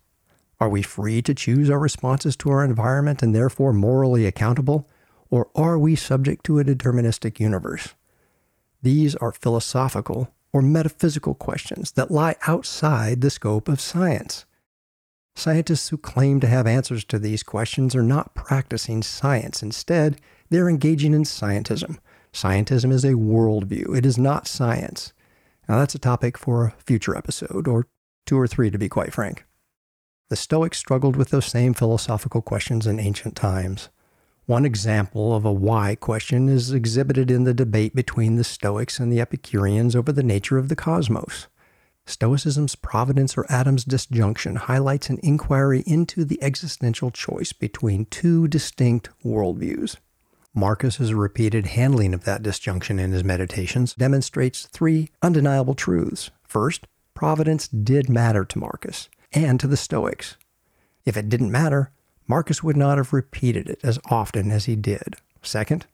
Are 0.60 0.70
we 0.70 0.82
free 0.82 1.22
to 1.24 1.34
choose 1.34 1.70
our 1.70 1.80
responses 1.80 2.36
to 2.38 2.50
our 2.50 2.64
environment 2.64 3.24
and 3.24 3.34
therefore 3.34 3.74
morally 3.74 4.26
accountable, 4.26 4.88
or 5.30 5.50
are 5.56 5.80
we 5.80 5.96
subject 5.96 6.46
to 6.46 6.60
a 6.60 6.64
deterministic 6.64 7.40
universe? 7.40 7.96
These 8.86 9.16
are 9.16 9.32
philosophical 9.32 10.32
or 10.54 10.62
metaphysical 10.62 11.34
questions 11.34 11.94
that 11.94 12.12
lie 12.12 12.36
outside 12.46 13.22
the 13.22 13.32
scope 13.32 13.68
of 13.68 13.82
science. 13.82 14.46
Scientists 15.36 15.90
who 15.90 15.98
claim 15.98 16.40
to 16.40 16.46
have 16.46 16.68
answers 16.68 17.04
to 17.06 17.18
these 17.18 17.42
questions 17.42 17.96
are 17.96 18.04
not 18.04 18.36
practicing 18.36 19.02
science. 19.02 19.64
Instead, 19.64 20.22
they're 20.52 20.70
engaging 20.70 21.16
in 21.16 21.24
scientism. 21.24 21.98
Scientism 22.32 22.92
is 22.92 23.04
a 23.04 23.14
worldview, 23.14 23.98
it 23.98 24.06
is 24.06 24.20
not 24.20 24.48
science. 24.48 25.14
Now, 25.68 25.80
that's 25.80 25.96
a 25.96 26.00
topic 26.00 26.38
for 26.38 26.66
a 26.66 26.76
future 26.86 27.18
episode, 27.18 27.68
or 27.68 27.88
two 28.28 28.38
or 28.38 28.46
three 28.46 28.70
to 28.70 28.78
be 28.78 28.88
quite 28.88 29.14
frank. 29.14 29.46
The 30.30 30.36
Stoics 30.36 30.78
struggled 30.78 31.16
with 31.16 31.30
those 31.30 31.48
same 31.48 31.74
philosophical 31.74 32.44
questions 32.44 32.86
in 32.86 33.00
ancient 33.00 33.36
times. 33.36 33.90
One 34.46 34.64
example 34.64 35.36
of 35.36 35.44
a 35.44 35.52
why 35.52 35.96
question 35.96 36.50
is 36.50 36.72
exhibited 36.72 37.32
in 37.32 37.46
the 37.46 37.54
debate 37.54 37.96
between 37.96 38.36
the 38.36 38.44
Stoics 38.44 39.00
and 39.00 39.12
the 39.12 39.20
Epicureans 39.20 39.96
over 39.96 40.12
the 40.12 40.22
nature 40.22 40.60
of 40.60 40.70
the 40.70 40.76
cosmos. 40.76 41.48
Stoicism's 42.06 42.76
providence 42.76 43.36
or 43.36 43.52
atoms 43.52 43.84
disjunction 43.84 44.56
highlights 44.58 45.10
an 45.10 45.18
inquiry 45.24 45.84
into 45.88 46.24
the 46.24 46.42
existential 46.44 47.10
choice 47.10 47.54
between 47.54 48.06
two 48.06 48.48
distinct 48.48 49.10
worldviews. 49.24 49.96
Marcus's 50.54 51.12
repeated 51.12 51.66
handling 51.66 52.14
of 52.14 52.24
that 52.26 52.44
disjunction 52.44 53.00
in 53.00 53.12
his 53.12 53.24
meditations 53.24 53.96
demonstrates 53.96 54.68
three 54.68 55.10
undeniable 55.24 55.74
truths. 55.74 56.30
First, 56.44 56.86
providence 57.16 57.68
did 57.68 58.10
matter 58.10 58.46
to 58.46 58.60
Marcus 58.60 59.10
and 59.34 59.60
to 59.60 59.66
the 59.66 59.76
Stoics. 59.76 60.38
If 61.04 61.18
it 61.18 61.30
didn't 61.30 61.52
matter, 61.52 61.92
Marcus 62.28 62.64
would 62.64 62.78
not 62.78 62.98
have 62.98 63.14
repeated 63.14 63.70
it 63.70 63.80
as 63.84 64.00
often 64.10 64.52
as 64.52 64.66
he 64.66 64.76
did. 64.76 65.16
Second, 65.42 65.86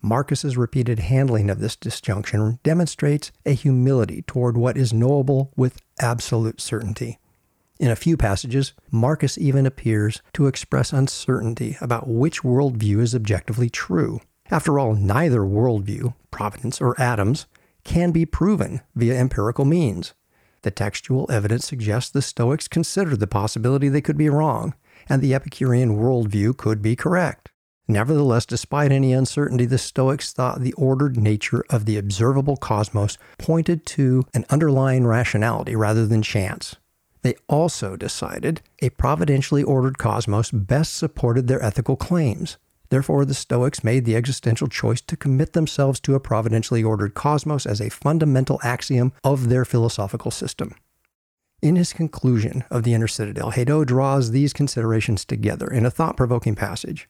Marcus's 0.00 0.56
repeated 0.56 0.98
handling 0.98 1.48
of 1.48 1.60
this 1.60 1.76
disjunction 1.76 2.58
demonstrates 2.62 3.30
a 3.46 3.52
humility 3.52 4.22
toward 4.22 4.56
what 4.56 4.76
is 4.76 4.92
knowable 4.92 5.52
with 5.56 5.80
absolute 6.00 6.60
certainty. 6.60 7.18
In 7.78 7.90
a 7.90 7.96
few 7.96 8.16
passages, 8.16 8.74
Marcus 8.90 9.38
even 9.38 9.66
appears 9.66 10.22
to 10.34 10.46
express 10.46 10.92
uncertainty 10.92 11.76
about 11.80 12.08
which 12.08 12.42
worldview 12.42 13.00
is 13.00 13.14
objectively 13.14 13.70
true. 13.70 14.20
After 14.50 14.78
all, 14.78 14.94
neither 14.94 15.40
worldview, 15.40 16.14
providence 16.30 16.80
or 16.80 17.00
atoms, 17.00 17.46
can 17.84 18.10
be 18.10 18.26
proven 18.26 18.80
via 18.94 19.18
empirical 19.18 19.64
means. 19.64 20.14
The 20.62 20.70
textual 20.70 21.30
evidence 21.30 21.66
suggests 21.66 22.10
the 22.10 22.22
Stoics 22.22 22.68
considered 22.68 23.18
the 23.18 23.26
possibility 23.26 23.88
they 23.88 24.00
could 24.00 24.18
be 24.18 24.28
wrong, 24.28 24.74
and 25.08 25.22
the 25.22 25.34
Epicurean 25.34 25.96
worldview 25.96 26.56
could 26.56 26.82
be 26.82 26.96
correct. 26.96 27.50
Nevertheless, 27.88 28.46
despite 28.46 28.92
any 28.92 29.12
uncertainty, 29.12 29.66
the 29.66 29.76
Stoics 29.76 30.32
thought 30.32 30.60
the 30.60 30.72
ordered 30.74 31.16
nature 31.16 31.64
of 31.68 31.84
the 31.84 31.98
observable 31.98 32.56
cosmos 32.56 33.18
pointed 33.38 33.84
to 33.86 34.24
an 34.32 34.46
underlying 34.50 35.06
rationality 35.06 35.74
rather 35.74 36.06
than 36.06 36.22
chance. 36.22 36.76
They 37.22 37.34
also 37.48 37.96
decided 37.96 38.62
a 38.80 38.90
providentially 38.90 39.62
ordered 39.62 39.98
cosmos 39.98 40.50
best 40.50 40.94
supported 40.94 41.48
their 41.48 41.62
ethical 41.62 41.96
claims. 41.96 42.56
Therefore, 42.88 43.24
the 43.24 43.34
Stoics 43.34 43.82
made 43.82 44.04
the 44.04 44.16
existential 44.16 44.68
choice 44.68 45.00
to 45.02 45.16
commit 45.16 45.52
themselves 45.52 45.98
to 46.00 46.14
a 46.14 46.20
providentially 46.20 46.84
ordered 46.84 47.14
cosmos 47.14 47.64
as 47.64 47.80
a 47.80 47.90
fundamental 47.90 48.60
axiom 48.62 49.12
of 49.24 49.48
their 49.48 49.64
philosophical 49.64 50.30
system. 50.30 50.74
In 51.62 51.76
his 51.76 51.92
conclusion 51.92 52.64
of 52.72 52.82
the 52.82 52.92
Inner 52.92 53.06
Citadel, 53.06 53.52
Hadot 53.52 53.86
draws 53.86 54.32
these 54.32 54.52
considerations 54.52 55.24
together 55.24 55.68
in 55.68 55.86
a 55.86 55.92
thought 55.92 56.16
provoking 56.16 56.56
passage. 56.56 57.08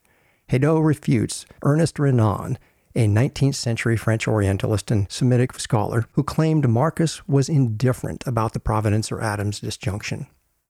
Hadot 0.51 0.85
refutes 0.85 1.47
Ernest 1.63 1.99
Renan, 1.99 2.59
a 2.95 3.07
19th 3.07 3.55
century 3.55 3.97
French 3.97 4.29
Orientalist 4.29 4.91
and 4.91 5.11
Semitic 5.11 5.59
scholar 5.59 6.05
who 6.13 6.23
claimed 6.23 6.69
Marcus 6.69 7.27
was 7.27 7.49
indifferent 7.49 8.27
about 8.27 8.53
the 8.53 8.61
providence 8.61 9.11
or 9.11 9.23
atoms 9.23 9.59
disjunction. 9.59 10.27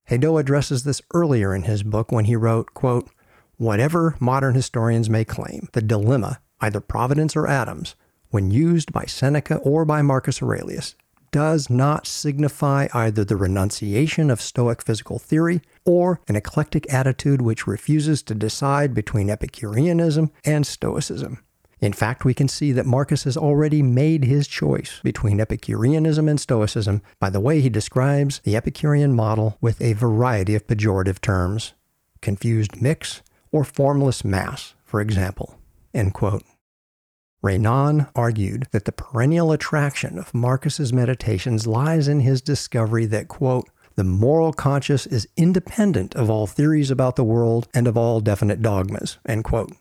Hadot 0.09 0.39
addresses 0.39 0.85
this 0.85 1.03
earlier 1.13 1.53
in 1.53 1.65
his 1.65 1.83
book 1.83 2.13
when 2.13 2.27
he 2.27 2.37
wrote, 2.37 2.75
quote, 2.75 3.11
Whatever 3.57 4.15
modern 4.21 4.55
historians 4.55 5.11
may 5.11 5.25
claim, 5.25 5.69
the 5.73 5.83
dilemma, 5.83 6.41
either 6.61 6.81
providence 6.81 7.35
or 7.35 7.49
atoms, 7.49 7.97
when 8.31 8.53
used 8.53 8.93
by 8.93 9.07
Seneca 9.07 9.57
or 9.57 9.85
by 9.85 10.03
Marcus 10.03 10.41
Aurelius, 10.41 10.95
does 11.33 11.69
not 11.69 12.07
signify 12.07 12.87
either 12.95 13.25
the 13.25 13.37
renunciation 13.37 14.31
of 14.31 14.41
Stoic 14.41 14.83
physical 14.83 15.19
theory 15.19 15.61
or 15.85 16.21
an 16.29 16.37
eclectic 16.37 16.93
attitude 16.93 17.43
which 17.43 17.67
refuses 17.67 18.23
to 18.23 18.35
decide 18.35 18.95
between 18.95 19.29
Epicureanism 19.29 20.31
and 20.45 20.65
Stoicism. 20.65 21.43
In 21.81 21.93
fact, 21.93 22.25
we 22.25 22.33
can 22.33 22.47
see 22.47 22.71
that 22.71 22.87
Marcus 22.87 23.25
has 23.25 23.37
already 23.37 23.83
made 23.83 24.23
his 24.23 24.47
choice 24.47 25.01
between 25.03 25.41
Epicureanism 25.41 26.29
and 26.29 26.41
Stoicism 26.41 27.03
by 27.19 27.29
the 27.29 27.41
way 27.41 27.61
he 27.61 27.69
describes 27.69 28.39
the 28.45 28.55
Epicurean 28.55 29.13
model 29.13 29.59
with 29.61 29.83
a 29.83 29.95
variety 29.95 30.55
of 30.55 30.69
pejorative 30.69 31.21
terms 31.21 31.73
confused 32.21 32.81
mix 32.81 33.21
or 33.51 33.65
formless 33.65 34.25
mass, 34.25 34.75
for 34.85 35.01
example. 35.01 35.59
End 35.93 36.15
quote. 36.15 36.45
Renan 37.43 38.07
argued 38.15 38.69
that 38.71 38.85
the 38.85 38.93
perennial 38.93 39.51
attraction 39.51 40.17
of 40.17 40.33
Marcus's 40.33 40.93
meditations 40.93 41.67
lies 41.67 42.07
in 42.07 42.21
his 42.21 42.41
discovery 42.41 43.05
that, 43.07 43.27
quote, 43.27 43.69
the 43.97 44.05
moral 44.05 44.53
conscious 44.53 45.07
is 45.07 45.29
independent 45.37 46.15
of 46.15 46.31
all 46.31 46.47
theories 46.47 46.91
about 46.91 47.17
the 47.17 47.25
world 47.25 47.69
and 47.75 47.87
of 47.87 47.97
all 47.97 48.21
definite 48.21 48.63
dogmas, 48.63 49.19
end 49.27 49.45
quote. 49.45 49.73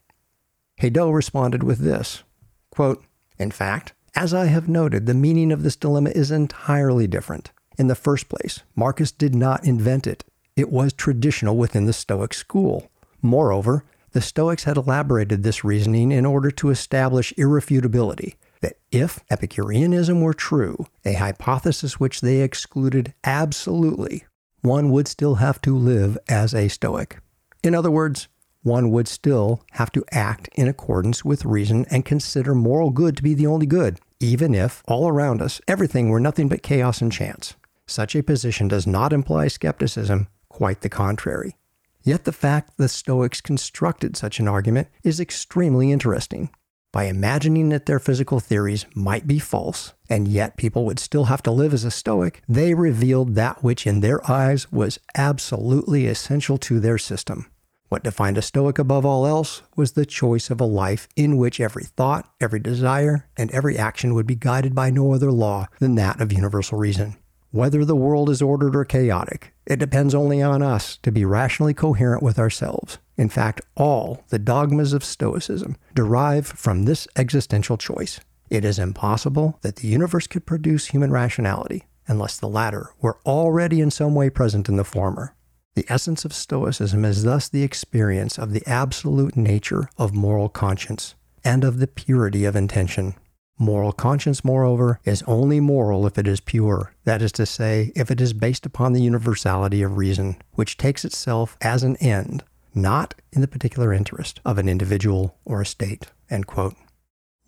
Responded 0.82 1.63
with 1.63 1.80
this, 1.80 2.24
quote, 2.72 3.06
In 3.38 3.51
fact, 3.51 3.94
as 4.15 4.34
I 4.34 4.48
have 4.48 4.68
noted, 4.68 5.06
the 5.06 5.13
meaning 5.13 5.51
of 5.51 5.63
this 5.63 5.75
dilemma 5.75 6.10
is 6.10 6.32
entirely 6.32 7.08
different. 7.08 7.51
In 7.77 7.88
the 7.88 7.96
first 7.96 8.27
place, 8.27 8.62
Marcus 8.75 9.12
did 9.12 9.36
not 9.36 9.63
invent 9.63 10.08
it. 10.08 10.25
It 10.56 10.72
was 10.72 10.91
traditional 10.91 11.56
within 11.56 11.86
the 11.86 11.94
Stoic 11.94 12.34
school. 12.34 12.91
Moreover, 13.22 13.86
the 14.12 14.22
Stoics 14.22 14.65
had 14.65 14.77
elaborated 14.77 15.44
this 15.44 15.63
reasoning 15.63 16.12
in 16.12 16.25
order 16.25 16.51
to 16.51 16.70
establish 16.70 17.34
irrefutability, 17.38 18.36
that 18.62 18.77
if 18.91 19.20
Epicureanism 19.30 20.22
were 20.22 20.34
true, 20.34 20.86
a 21.06 21.13
hypothesis 21.13 22.00
which 22.00 22.22
they 22.22 22.41
excluded 22.41 23.13
absolutely, 23.24 24.25
one 24.62 24.91
would 24.91 25.08
still 25.08 25.36
have 25.36 25.62
to 25.62 25.75
live 25.75 26.18
as 26.27 26.53
a 26.53 26.68
Stoic. 26.68 27.20
In 27.63 27.74
other 27.74 27.91
words, 27.91 28.27
one 28.63 28.91
would 28.91 29.08
still 29.08 29.63
have 29.72 29.91
to 29.94 30.06
act 30.12 30.50
in 30.53 30.68
accordance 30.68 31.25
with 31.25 31.46
reason 31.46 31.86
and 31.89 32.06
consider 32.06 32.53
moral 32.53 32.91
good 32.91 33.18
to 33.18 33.24
be 33.24 33.34
the 33.34 33.48
only 33.48 33.65
good, 33.65 34.00
even 34.20 34.53
if 34.53 34.84
all 34.88 35.08
around 35.08 35.41
us 35.41 35.62
everything 35.68 36.10
were 36.10 36.20
nothing 36.20 36.48
but 36.48 36.62
chaos 36.62 37.01
and 37.01 37.12
chance. 37.12 37.56
Such 37.88 38.15
a 38.15 38.22
position 38.22 38.68
does 38.68 38.86
not 38.86 39.13
imply 39.13 39.48
skepticism, 39.48 40.27
quite 40.48 40.82
the 40.82 40.89
contrary. 40.89 41.56
Yet 42.03 42.24
the 42.24 42.31
fact 42.31 42.77
the 42.77 42.89
Stoics 42.89 43.41
constructed 43.41 44.17
such 44.17 44.39
an 44.39 44.48
argument 44.48 44.88
is 45.03 45.20
extremely 45.20 45.91
interesting. 45.91 46.50
By 46.91 47.05
imagining 47.05 47.70
that 47.70 47.86
their 47.86 48.00
physical 48.00 48.39
theories 48.39 48.86
might 48.93 49.25
be 49.25 49.39
false, 49.39 49.93
and 50.10 50.27
yet 50.27 50.58
people 50.58 50.84
would 50.86 51.00
still 51.00 51.25
have 51.25 51.41
to 51.43 51.51
live 51.51 51.74
as 51.74 51.86
a 51.86 51.91
Stoic, 51.91 52.41
they 52.50 52.74
revealed 52.74 53.36
that 53.36 53.63
which 53.63 53.88
in 53.88 54.01
their 54.01 54.29
eyes 54.29 54.72
was 54.72 55.00
absolutely 55.15 56.08
essential 56.08 56.58
to 56.58 56.79
their 56.79 56.98
system. 56.98 57.46
What 57.88 58.03
defined 58.03 58.38
a 58.38 58.41
Stoic 58.41 58.79
above 58.79 59.05
all 59.05 59.25
else 59.25 59.62
was 59.75 59.93
the 59.93 60.05
choice 60.05 60.50
of 60.50 60.60
a 60.60 60.65
life 60.65 61.08
in 61.15 61.38
which 61.38 61.60
every 61.60 61.84
thought, 61.84 62.29
every 62.41 62.60
desire, 62.60 63.27
and 63.38 63.51
every 63.51 63.77
action 63.77 64.13
would 64.13 64.27
be 64.27 64.36
guided 64.36 64.74
by 64.74 64.89
no 64.89 65.13
other 65.13 65.31
law 65.31 65.67
than 65.79 65.96
that 65.96 66.20
of 66.20 66.34
universal 66.34 66.77
reason. 66.77 67.15
Whether 67.51 67.84
the 67.84 67.98
world 67.98 68.29
is 68.29 68.41
ordered 68.41 68.77
or 68.77 68.86
chaotic, 68.86 69.53
it 69.65 69.80
depends 69.80 70.15
only 70.15 70.41
on 70.41 70.62
us 70.62 70.98
to 71.03 71.12
be 71.12 71.25
rationally 71.25 71.74
coherent 71.74 72.24
with 72.24 72.39
ourselves. 72.39 72.98
In 73.18 73.30
fact, 73.30 73.62
all 73.75 74.24
the 74.30 74.39
dogmas 74.39 74.94
of 74.94 75.03
Stoicism 75.03 75.77
derive 75.94 76.48
from 76.48 76.84
this 76.84 77.08
existential 77.15 77.77
choice. 77.77 78.20
It 78.50 78.65
is 78.65 78.80
impossible 78.80 79.60
that 79.62 79.77
the 79.77 79.88
universe 79.88 80.27
could 80.27 80.46
produce 80.46 80.88
human 80.88 81.12
rationality 81.12 81.86
unless 82.08 82.38
the 82.38 82.50
latter 82.50 82.89
were 83.00 83.20
already 83.25 83.80
in 83.80 83.91
some 83.91 84.15
way 84.15 84.30
present 84.30 84.68
in 84.68 84.75
the 84.75 84.84
former. 84.84 85.36
The 85.75 85.86
essence 85.88 86.25
of 86.25 86.34
Stoicism 86.34 87.06
is 87.06 87.24
thus 87.24 87.48
the 87.48 87.63
experience 87.63 88.38
of 88.38 88.51
the 88.51 88.63
absolute 88.68 89.38
nature 89.38 89.88
of 89.98 90.13
moral 90.13 90.50
conscience 90.50 91.15
and 91.46 91.63
of 91.63 91.80
the 91.80 91.88
purity 91.88 92.44
of 92.44 92.56
intention. 92.56 93.15
Moral 93.62 93.91
conscience, 93.91 94.44
moreover, 94.44 95.00
is 95.06 95.22
only 95.27 95.60
moral 95.60 96.08
if 96.08 96.18
it 96.18 96.27
is 96.27 96.39
pure, 96.39 96.96
that 97.03 97.22
is 97.22 97.32
to 97.34 97.46
say, 97.46 97.91
if 97.96 98.10
it 98.10 98.20
is 98.20 98.34
based 98.34 98.65
upon 98.65 98.94
the 98.94 99.03
universality 99.03 99.84
of 99.84 99.98
reason, 99.98 100.38
which 100.53 100.77
takes 100.77 101.06
itself 101.06 101.58
as 101.62 101.84
an 101.84 101.96
end, 101.98 102.44
not 102.74 103.13
in 103.32 103.39
the 103.41 103.48
particular 103.48 103.94
interest 103.94 104.41
of 104.44 104.58
an 104.58 104.68
individual 104.68 105.38
or 105.46 105.62
a 105.62 105.65
state. 105.68 106.08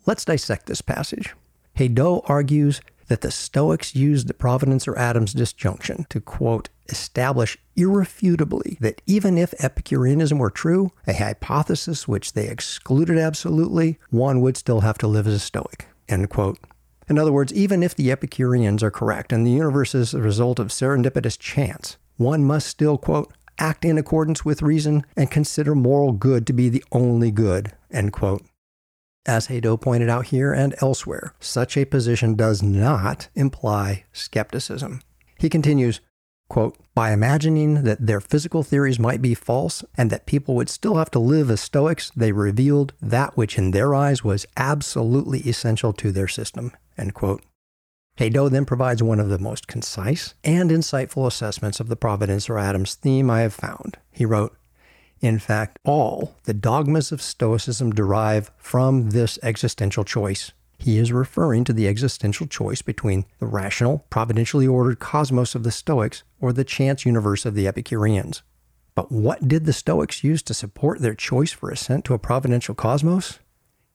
Let's 0.06 0.24
dissect 0.24 0.66
this 0.66 0.80
passage. 0.82 1.34
Hadot 1.76 2.22
argues 2.30 2.80
that 3.08 3.22
the 3.22 3.32
Stoics 3.32 3.96
used 3.96 4.28
the 4.28 4.34
Providence 4.34 4.86
or 4.86 4.96
atoms 4.96 5.32
disjunction 5.32 6.06
to, 6.10 6.20
quote, 6.20 6.68
establish 6.88 7.58
irrefutably 7.74 8.78
that 8.80 9.02
even 9.04 9.36
if 9.36 9.52
Epicureanism 9.54 10.38
were 10.38 10.50
true, 10.50 10.92
a 11.08 11.12
hypothesis 11.12 12.06
which 12.06 12.34
they 12.34 12.46
excluded 12.48 13.18
absolutely, 13.18 13.98
one 14.10 14.40
would 14.40 14.56
still 14.56 14.82
have 14.82 14.98
to 14.98 15.08
live 15.08 15.26
as 15.26 15.34
a 15.34 15.40
Stoic. 15.40 15.88
End 16.08 16.30
quote. 16.30 16.58
In 17.08 17.18
other 17.18 17.32
words, 17.32 17.52
even 17.52 17.82
if 17.82 17.94
the 17.94 18.10
Epicureans 18.10 18.82
are 18.82 18.90
correct 18.90 19.32
and 19.32 19.46
the 19.46 19.50
universe 19.50 19.94
is 19.94 20.14
a 20.14 20.20
result 20.20 20.58
of 20.58 20.68
serendipitous 20.68 21.38
chance, 21.38 21.98
one 22.16 22.44
must 22.44 22.66
still, 22.66 22.96
quote, 22.96 23.32
act 23.58 23.84
in 23.84 23.98
accordance 23.98 24.44
with 24.44 24.62
reason 24.62 25.04
and 25.16 25.30
consider 25.30 25.74
moral 25.74 26.12
good 26.12 26.46
to 26.46 26.52
be 26.52 26.68
the 26.68 26.84
only 26.92 27.30
good, 27.30 27.72
end 27.90 28.12
quote. 28.12 28.42
As 29.26 29.46
Hadot 29.46 29.80
pointed 29.80 30.08
out 30.08 30.26
here 30.26 30.52
and 30.52 30.74
elsewhere, 30.80 31.34
such 31.40 31.76
a 31.76 31.84
position 31.86 32.34
does 32.34 32.62
not 32.62 33.28
imply 33.34 34.04
skepticism. 34.12 35.00
He 35.38 35.48
continues, 35.48 36.00
quote, 36.54 36.78
by 36.94 37.10
imagining 37.10 37.82
that 37.82 38.06
their 38.06 38.20
physical 38.20 38.62
theories 38.62 39.00
might 39.00 39.20
be 39.20 39.34
false 39.34 39.84
and 39.98 40.08
that 40.08 40.24
people 40.24 40.54
would 40.54 40.68
still 40.68 40.94
have 40.94 41.10
to 41.10 41.18
live 41.18 41.50
as 41.50 41.60
Stoics, 41.60 42.12
they 42.14 42.30
revealed 42.30 42.92
that 43.02 43.36
which 43.36 43.58
in 43.58 43.72
their 43.72 43.92
eyes 43.92 44.22
was 44.22 44.46
absolutely 44.56 45.40
essential 45.40 45.92
to 45.94 46.12
their 46.12 46.28
system. 46.28 46.70
End 46.96 47.12
quote. 47.12 47.42
Hadot 48.18 48.52
then 48.52 48.64
provides 48.64 49.02
one 49.02 49.18
of 49.18 49.30
the 49.30 49.40
most 49.40 49.66
concise 49.66 50.34
and 50.44 50.70
insightful 50.70 51.26
assessments 51.26 51.80
of 51.80 51.88
the 51.88 51.96
Providence 51.96 52.48
or 52.48 52.56
atoms 52.56 52.94
theme 52.94 53.30
I 53.30 53.40
have 53.40 53.52
found. 53.52 53.98
He 54.12 54.24
wrote, 54.24 54.56
in 55.20 55.40
fact, 55.40 55.80
all 55.84 56.36
the 56.44 56.54
dogmas 56.54 57.10
of 57.10 57.20
Stoicism 57.20 57.90
derive 57.90 58.52
from 58.58 59.10
this 59.10 59.40
existential 59.42 60.04
choice. 60.04 60.52
He 60.78 60.98
is 60.98 61.12
referring 61.12 61.64
to 61.64 61.72
the 61.72 61.88
existential 61.88 62.46
choice 62.46 62.82
between 62.82 63.24
the 63.38 63.46
rational, 63.46 64.04
providentially 64.10 64.66
ordered 64.66 64.98
cosmos 64.98 65.54
of 65.54 65.62
the 65.62 65.70
Stoics 65.70 66.22
or 66.40 66.52
the 66.52 66.64
chance 66.64 67.06
universe 67.06 67.46
of 67.46 67.54
the 67.54 67.66
Epicureans. 67.66 68.42
But 68.94 69.10
what 69.10 69.48
did 69.48 69.64
the 69.64 69.72
Stoics 69.72 70.22
use 70.22 70.42
to 70.42 70.54
support 70.54 71.00
their 71.00 71.14
choice 71.14 71.52
for 71.52 71.70
assent 71.70 72.04
to 72.04 72.14
a 72.14 72.18
providential 72.18 72.74
cosmos? 72.74 73.40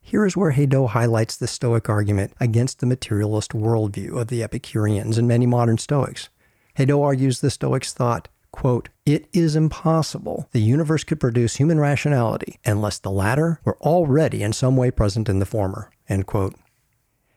Here 0.01 0.25
is 0.25 0.35
where 0.35 0.53
Hadot 0.53 0.89
highlights 0.89 1.37
the 1.37 1.47
Stoic 1.47 1.89
argument 1.89 2.33
against 2.39 2.79
the 2.79 2.85
materialist 2.85 3.51
worldview 3.51 4.19
of 4.19 4.27
the 4.27 4.41
Epicureans 4.41 5.17
and 5.17 5.27
many 5.27 5.45
modern 5.45 5.77
Stoics. 5.77 6.29
Hadot 6.77 7.03
argues 7.03 7.39
the 7.39 7.51
Stoics 7.51 7.93
thought, 7.93 8.27
quote, 8.51 8.89
It 9.05 9.27
is 9.31 9.55
impossible 9.55 10.49
the 10.51 10.61
universe 10.61 11.03
could 11.03 11.19
produce 11.19 11.57
human 11.57 11.79
rationality 11.79 12.59
unless 12.65 12.99
the 12.99 13.11
latter 13.11 13.59
were 13.63 13.77
already 13.81 14.41
in 14.41 14.53
some 14.53 14.75
way 14.75 14.89
present 14.91 15.29
in 15.29 15.39
the 15.39 15.45
former, 15.45 15.91
end 16.07 16.25
quote. 16.25 16.55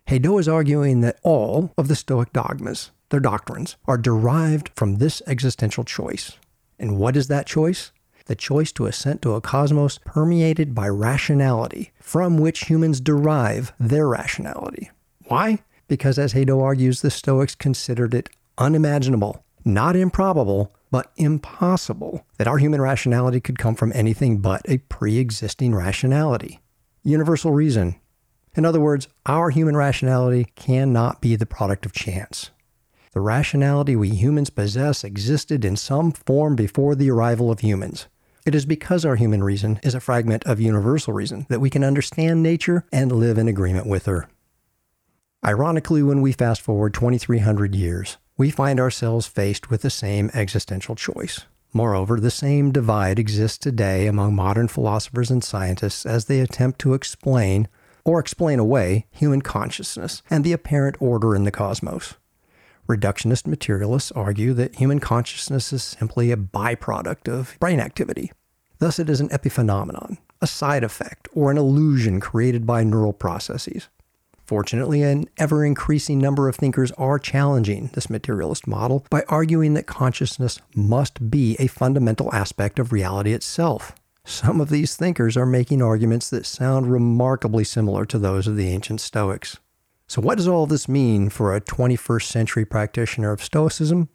Hadot 0.09 0.41
is 0.41 0.49
arguing 0.49 1.01
that 1.01 1.19
all 1.23 1.73
of 1.79 1.89
the 1.89 1.97
Stoic 1.97 2.33
dogmas, 2.33 2.91
their 3.11 3.21
doctrines, 3.21 3.77
are 3.87 3.99
derived 3.99 4.71
from 4.75 4.97
this 4.97 5.23
existential 5.27 5.85
choice. 5.85 6.39
And 6.79 6.99
what 6.99 7.17
is 7.17 7.29
that 7.29 7.47
choice? 7.47 7.93
The 8.27 8.35
choice 8.35 8.73
to 8.73 8.87
assent 8.87 9.23
to 9.23 9.35
a 9.35 9.41
cosmos 9.41 9.99
permeated 10.05 10.75
by 10.75 10.89
rationality, 10.89 11.93
from 12.01 12.39
which 12.39 12.67
humans 12.67 13.01
derive 13.01 13.73
their 13.79 14.09
rationality. 14.09 14.91
Why? 15.27 15.61
Because, 15.89 16.19
as 16.19 16.33
Hadot 16.33 16.63
argues, 16.63 17.01
the 17.01 17.11
Stoics 17.11 17.55
considered 17.55 18.15
it 18.15 18.31
unimaginable, 18.59 19.45
not 19.65 19.97
improbable, 19.97 20.75
but 20.91 21.11
impossible 21.17 22.27
that 22.39 22.47
our 22.47 22.59
human 22.59 22.81
rationality 22.81 23.41
could 23.41 23.59
come 23.59 23.75
from 23.75 23.93
anything 23.95 24.39
but 24.39 24.63
a 24.69 24.79
pre 24.79 25.19
existing 25.19 25.75
rationality. 25.75 26.61
Universal 27.03 27.53
reason, 27.53 27.97
in 28.55 28.65
other 28.65 28.81
words, 28.81 29.09
our 29.27 29.51
human 29.51 29.77
rationality 29.77 30.47
cannot 30.57 31.21
be 31.21 31.37
the 31.37 31.47
product 31.47 31.87
of 31.87 31.93
chance. 31.93 32.51
The 33.13 33.21
rationality 33.21 33.97
we 33.97 34.11
humans 34.11 34.51
possess 34.51 35.05
existed 35.05 35.65
in 35.65 35.77
some 35.77 36.13
form 36.13 36.57
before 36.57 36.95
the 36.95 37.11
arrival 37.11 37.51
of 37.51 37.61
humans. 37.61 38.07
It 38.45 38.55
is 38.55 38.67
because 38.67 39.05
our 39.05 39.17
human 39.17 39.45
reason 39.45 39.79
is 39.83 39.95
a 39.95 40.01
fragment 40.01 40.45
of 40.45 40.61
universal 40.61 41.13
reason 41.13 41.47
that 41.49 41.61
we 41.61 41.71
can 41.71 41.85
understand 41.85 42.43
nature 42.43 42.85
and 42.93 43.13
live 43.13 43.39
in 43.39 43.49
agreement 43.49 43.87
with 43.87 44.07
her. 44.07 44.29
Ironically, 45.45 46.03
when 46.03 46.21
we 46.21 46.33
fast 46.33 46.61
forward 46.61 46.95
2,300 46.95 47.75
years, 47.75 48.17
we 48.37 48.51
find 48.51 48.81
ourselves 48.81 49.27
faced 49.27 49.71
with 49.71 49.83
the 49.83 49.91
same 49.91 50.31
existential 50.35 50.95
choice. 50.95 51.47
Moreover, 51.73 52.21
the 52.21 52.31
same 52.31 52.73
divide 52.73 53.19
exists 53.19 53.59
today 53.59 54.07
among 54.07 54.35
modern 54.35 54.69
philosophers 54.69 55.31
and 55.31 55.43
scientists 55.43 56.05
as 56.05 56.27
they 56.27 56.41
attempt 56.41 56.79
to 56.81 56.95
explain 56.95 57.69
or 58.05 58.19
explain 58.19 58.59
away 58.59 59.07
human 59.11 59.43
consciousness 59.43 60.23
and 60.31 60.45
the 60.45 60.53
apparent 60.53 60.97
order 61.01 61.35
in 61.35 61.45
the 61.45 61.51
cosmos. 61.51 62.15
Reductionist 62.89 63.47
materialists 63.47 64.13
argue 64.13 64.53
that 64.55 64.77
human 64.77 64.99
consciousness 64.99 65.73
is 65.73 65.83
simply 65.83 66.33
a 66.33 66.37
byproduct 66.37 67.33
of 67.33 67.57
brain 67.61 67.81
activity. 67.81 68.33
Thus, 68.79 68.99
it 68.99 69.09
is 69.09 69.21
an 69.21 69.29
epiphenomenon, 69.29 70.19
a 70.41 70.47
side 70.47 70.83
effect, 70.83 71.29
or 71.33 71.51
an 71.51 71.59
illusion 71.59 72.19
created 72.19 72.67
by 72.67 72.83
neural 72.83 73.13
processes. 73.13 73.89
Fortunately, 74.45 75.03
an 75.03 75.27
ever 75.39 75.65
increasing 75.65 76.19
number 76.19 76.49
of 76.49 76.57
thinkers 76.57 76.91
are 76.93 77.19
challenging 77.19 77.91
this 77.95 78.11
materialist 78.11 78.67
model 78.67 79.07
by 79.09 79.23
arguing 79.29 79.75
that 79.75 79.87
consciousness 79.87 80.59
must 80.75 81.31
be 81.31 81.57
a 81.61 81.69
fundamental 81.69 82.35
aspect 82.35 82.79
of 82.79 82.93
reality 82.93 83.33
itself. 83.33 83.95
Some 84.25 84.61
of 84.61 84.69
these 84.69 84.97
thinkers 84.97 85.37
are 85.37 85.47
making 85.47 85.83
arguments 85.83 86.31
that 86.31 86.47
sound 86.47 86.91
remarkably 86.91 87.65
similar 87.65 88.05
to 88.07 88.19
those 88.19 88.47
of 88.47 88.57
the 88.57 88.69
ancient 88.69 89.01
Stoics. 89.01 89.59
So, 90.07 90.21
what 90.21 90.37
does 90.37 90.47
all 90.47 90.67
this 90.67 90.89
mean 90.89 91.29
for 91.29 91.55
a 91.55 91.61
21st 91.61 92.25
century 92.25 92.65
practitioner 92.65 93.33
of 93.33 93.43
Stoicism? 93.43 94.09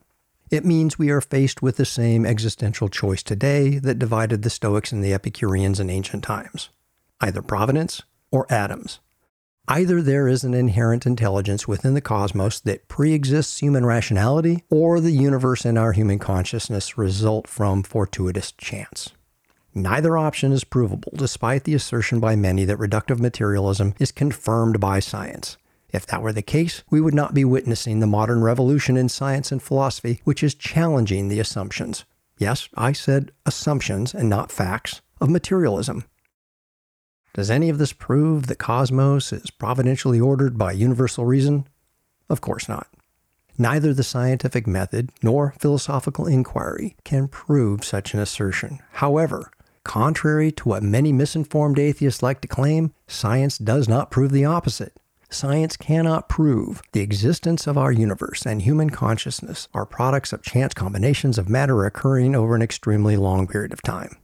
It 0.50 0.64
means 0.64 0.98
we 0.98 1.10
are 1.10 1.20
faced 1.20 1.62
with 1.62 1.76
the 1.76 1.86
same 1.86 2.26
existential 2.26 2.88
choice 2.88 3.22
today 3.22 3.80
that 3.80 4.00
divided 4.00 4.44
the 4.44 4.50
Stoics 4.50 4.94
and 4.94 5.04
the 5.04 5.14
Epicureans 5.14 5.80
in 5.80 5.90
ancient 5.90 6.24
times 6.24 6.70
either 7.20 7.42
providence 7.42 8.04
or 8.32 8.46
atoms. 8.52 9.00
Either 9.68 10.02
there 10.02 10.30
is 10.30 10.46
an 10.46 10.54
inherent 10.54 11.06
intelligence 11.06 11.68
within 11.68 11.94
the 11.96 12.00
cosmos 12.00 12.60
that 12.62 12.88
pre-exists 12.88 13.60
human 13.60 13.86
rationality, 13.86 14.64
or 14.70 15.02
the 15.02 15.12
universe 15.12 15.66
and 15.66 15.78
our 15.78 15.92
human 15.92 16.20
consciousness 16.20 16.98
result 16.98 17.48
from 17.48 17.84
fortuitous 17.84 18.54
chance. 18.54 19.10
Neither 19.78 20.18
option 20.18 20.52
is 20.54 20.64
provable, 20.64 21.12
despite 21.16 21.64
the 21.64 21.76
assertion 21.76 22.20
by 22.20 22.36
many 22.36 22.66
that 22.66 22.80
reductive 22.80 23.20
materialism 23.20 23.94
is 24.00 24.12
confirmed 24.12 24.80
by 24.80 25.00
science. 25.00 25.56
If 25.90 26.08
that 26.08 26.24
were 26.24 26.34
the 26.34 26.42
case, 26.42 26.84
we 26.90 27.00
would 27.00 27.14
not 27.14 27.36
be 27.36 27.46
witnessing 27.46 28.00
the 28.00 28.08
modern 28.08 28.42
revolution 28.42 28.98
in 28.98 29.08
science 29.08 29.52
and 29.52 29.62
philosophy, 29.62 30.20
which 30.24 30.42
is 30.42 30.56
challenging 30.56 31.28
the 31.28 31.40
assumptions. 31.40 32.06
Yes, 32.40 32.70
I 32.76 32.92
said 32.92 33.32
assumptions 33.46 34.16
and 34.16 34.28
not 34.28 34.52
facts 34.52 35.02
of 35.22 35.30
materialism. 35.30 36.06
Does 37.36 37.52
any 37.52 37.70
of 37.70 37.78
this 37.78 37.94
prove 37.94 38.48
the 38.48 38.56
cosmos 38.56 39.32
is 39.32 39.52
providentially 39.52 40.20
ordered 40.20 40.58
by 40.58 40.72
universal 40.72 41.24
reason? 41.24 41.68
Of 42.32 42.42
course 42.42 42.68
not. 42.68 42.88
Neither 43.60 43.94
the 43.94 44.02
scientific 44.02 44.66
method 44.66 45.12
nor 45.22 45.54
philosophical 45.60 46.26
inquiry 46.26 46.96
can 47.04 47.28
prove 47.28 47.84
such 47.84 48.16
an 48.16 48.20
assertion. 48.20 48.80
However, 48.94 49.52
contrary 49.88 50.52
to 50.52 50.68
what 50.68 50.84
many 50.84 51.14
misinformed 51.14 51.80
atheists 51.80 52.22
like 52.22 52.42
to 52.42 52.48
claim, 52.48 52.94
science 53.08 53.58
does 53.58 53.88
not 53.88 54.12
prove 54.12 54.32
the 54.32 54.44
opposite. 54.46 55.00
Science 55.30 55.78
cannot 55.78 56.28
prove 56.28 56.82
the 56.92 57.00
existence 57.00 57.68
of 57.68 57.78
our 57.78 57.92
universe 57.92 58.46
and 58.46 58.62
human 58.62 58.90
consciousness 58.90 59.70
are 59.74 59.86
products 59.86 60.34
of 60.34 60.44
chance 60.44 60.74
combinations 60.74 61.38
of 61.38 61.50
matter 61.50 61.86
occurring 61.86 62.36
over 62.36 62.54
an 62.54 62.62
extremely 62.62 63.16
long 63.16 63.48
period 63.48 63.72
of 63.72 63.82
time. 63.82 64.18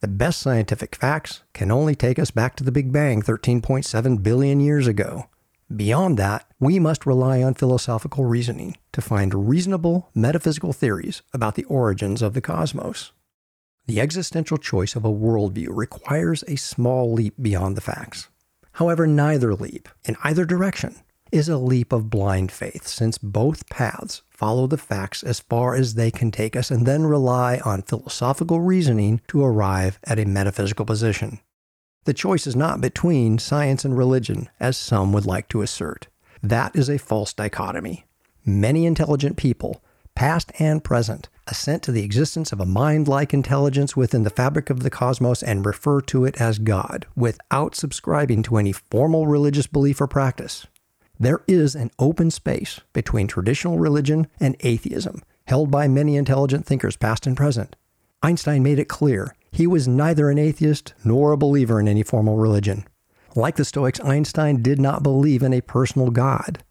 The 0.00 0.08
best 0.08 0.38
scientific 0.38 0.94
facts 0.94 1.42
can 1.52 1.72
only 1.72 1.96
take 1.96 2.20
us 2.20 2.30
back 2.30 2.54
to 2.56 2.64
the 2.64 2.72
Big 2.72 2.92
Bang 2.92 3.20
13.7 3.20 4.22
billion 4.22 4.60
years 4.60 4.86
ago. 4.86 5.28
Beyond 5.74 6.16
that, 6.18 6.46
we 6.60 6.78
must 6.78 7.04
rely 7.04 7.42
on 7.42 7.54
philosophical 7.54 8.24
reasoning 8.24 8.76
to 8.92 9.00
find 9.00 9.48
reasonable 9.48 10.08
metaphysical 10.14 10.72
theories 10.72 11.22
about 11.34 11.56
the 11.56 11.64
origins 11.64 12.22
of 12.22 12.34
the 12.34 12.40
cosmos. 12.40 13.10
The 13.88 14.02
existential 14.02 14.58
choice 14.58 14.96
of 14.96 15.06
a 15.06 15.10
worldview 15.10 15.68
requires 15.70 16.44
a 16.46 16.56
small 16.56 17.10
leap 17.10 17.32
beyond 17.40 17.74
the 17.74 17.80
facts. 17.80 18.28
However, 18.72 19.06
neither 19.06 19.54
leap, 19.54 19.88
in 20.04 20.14
either 20.22 20.44
direction, 20.44 20.96
is 21.32 21.48
a 21.48 21.56
leap 21.56 21.90
of 21.90 22.10
blind 22.10 22.52
faith, 22.52 22.86
since 22.86 23.16
both 23.16 23.66
paths 23.70 24.20
follow 24.28 24.66
the 24.66 24.76
facts 24.76 25.22
as 25.22 25.40
far 25.40 25.74
as 25.74 25.94
they 25.94 26.10
can 26.10 26.30
take 26.30 26.54
us 26.54 26.70
and 26.70 26.84
then 26.84 27.06
rely 27.06 27.62
on 27.64 27.80
philosophical 27.80 28.60
reasoning 28.60 29.22
to 29.28 29.42
arrive 29.42 29.98
at 30.04 30.18
a 30.18 30.26
metaphysical 30.26 30.84
position. 30.84 31.40
The 32.04 32.12
choice 32.12 32.46
is 32.46 32.54
not 32.54 32.82
between 32.82 33.38
science 33.38 33.86
and 33.86 33.96
religion, 33.96 34.50
as 34.60 34.76
some 34.76 35.14
would 35.14 35.24
like 35.24 35.48
to 35.48 35.62
assert. 35.62 36.08
That 36.42 36.76
is 36.76 36.90
a 36.90 36.98
false 36.98 37.32
dichotomy. 37.32 38.04
Many 38.44 38.84
intelligent 38.84 39.38
people, 39.38 39.82
past 40.18 40.50
and 40.58 40.82
present, 40.82 41.28
assent 41.46 41.80
to 41.80 41.92
the 41.92 42.02
existence 42.02 42.50
of 42.50 42.58
a 42.58 42.66
mind 42.66 43.06
like 43.06 43.32
intelligence 43.32 43.96
within 43.96 44.24
the 44.24 44.30
fabric 44.30 44.68
of 44.68 44.80
the 44.80 44.90
cosmos 44.90 45.44
and 45.44 45.64
refer 45.64 46.00
to 46.00 46.24
it 46.24 46.40
as 46.40 46.58
God, 46.58 47.06
without 47.14 47.76
subscribing 47.76 48.42
to 48.42 48.56
any 48.56 48.72
formal 48.72 49.28
religious 49.28 49.68
belief 49.68 50.00
or 50.00 50.08
practice. 50.08 50.66
There 51.20 51.42
is 51.46 51.76
an 51.76 51.92
open 52.00 52.32
space 52.32 52.80
between 52.92 53.28
traditional 53.28 53.78
religion 53.78 54.26
and 54.40 54.56
atheism, 54.58 55.22
held 55.46 55.70
by 55.70 55.86
many 55.86 56.16
intelligent 56.16 56.66
thinkers 56.66 56.96
past 56.96 57.24
and 57.24 57.36
present. 57.36 57.76
Einstein 58.20 58.64
made 58.64 58.80
it 58.80 58.88
clear 58.88 59.36
he 59.52 59.68
was 59.68 59.86
neither 59.86 60.30
an 60.30 60.38
atheist 60.38 60.94
nor 61.04 61.30
a 61.30 61.36
believer 61.36 61.78
in 61.78 61.86
any 61.86 62.02
formal 62.02 62.38
religion. 62.38 62.84
Like 63.36 63.54
the 63.54 63.64
Stoics, 63.64 64.00
Einstein 64.00 64.62
did 64.62 64.80
not 64.80 65.04
believe 65.04 65.44
in 65.44 65.54
a 65.54 65.60
personal 65.60 66.10
God. 66.10 66.64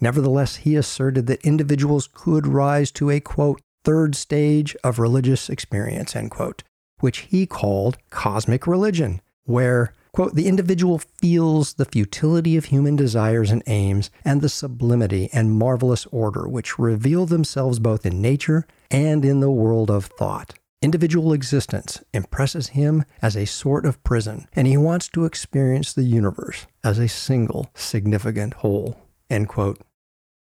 Nevertheless, 0.00 0.56
he 0.56 0.76
asserted 0.76 1.26
that 1.26 1.44
individuals 1.44 2.08
could 2.12 2.46
rise 2.46 2.90
to 2.92 3.10
a 3.10 3.20
quote, 3.20 3.60
third 3.84 4.14
stage 4.14 4.76
of 4.84 4.98
religious 4.98 5.48
experience, 5.48 6.14
end 6.16 6.30
quote, 6.30 6.62
which 7.00 7.18
he 7.20 7.46
called 7.46 7.98
cosmic 8.10 8.66
religion, 8.66 9.20
where 9.44 9.94
Quote, 10.12 10.34
the 10.34 10.48
individual 10.48 10.98
feels 10.98 11.74
the 11.74 11.84
futility 11.84 12.56
of 12.56 12.66
human 12.66 12.96
desires 12.96 13.50
and 13.50 13.62
aims 13.68 14.10
and 14.24 14.40
the 14.40 14.48
sublimity 14.48 15.30
and 15.32 15.52
marvelous 15.52 16.04
order 16.06 16.48
which 16.48 16.78
reveal 16.78 17.26
themselves 17.26 17.78
both 17.78 18.04
in 18.04 18.20
nature 18.20 18.66
and 18.90 19.24
in 19.24 19.38
the 19.38 19.50
world 19.50 19.88
of 19.88 20.06
thought. 20.06 20.54
Individual 20.82 21.32
existence 21.32 22.02
impresses 22.12 22.68
him 22.68 23.04
as 23.22 23.36
a 23.36 23.44
sort 23.44 23.84
of 23.84 24.02
prison, 24.02 24.48
and 24.54 24.66
he 24.66 24.76
wants 24.76 25.08
to 25.08 25.26
experience 25.26 25.92
the 25.92 26.02
universe 26.02 26.66
as 26.82 26.98
a 26.98 27.06
single 27.06 27.70
significant 27.74 28.54
whole. 28.54 28.98
End 29.28 29.46
quote. 29.46 29.78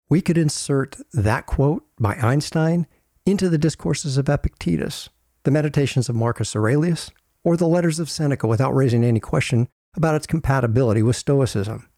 We 0.08 0.20
could 0.20 0.38
insert 0.38 0.96
that 1.12 1.46
quote 1.46 1.84
by 1.98 2.14
Einstein 2.14 2.86
into 3.24 3.48
the 3.48 3.58
discourses 3.58 4.18
of 4.18 4.28
Epictetus, 4.28 5.08
the 5.44 5.50
meditations 5.50 6.08
of 6.08 6.14
Marcus 6.14 6.54
Aurelius, 6.54 7.10
or 7.42 7.56
the 7.56 7.66
letters 7.66 7.98
of 7.98 8.10
Seneca 8.10 8.46
without 8.46 8.74
raising 8.74 9.04
any 9.04 9.20
question 9.20 9.68
about 9.96 10.14
its 10.14 10.26
compatibility 10.26 11.02
with 11.02 11.16
Stoicism. 11.16 11.88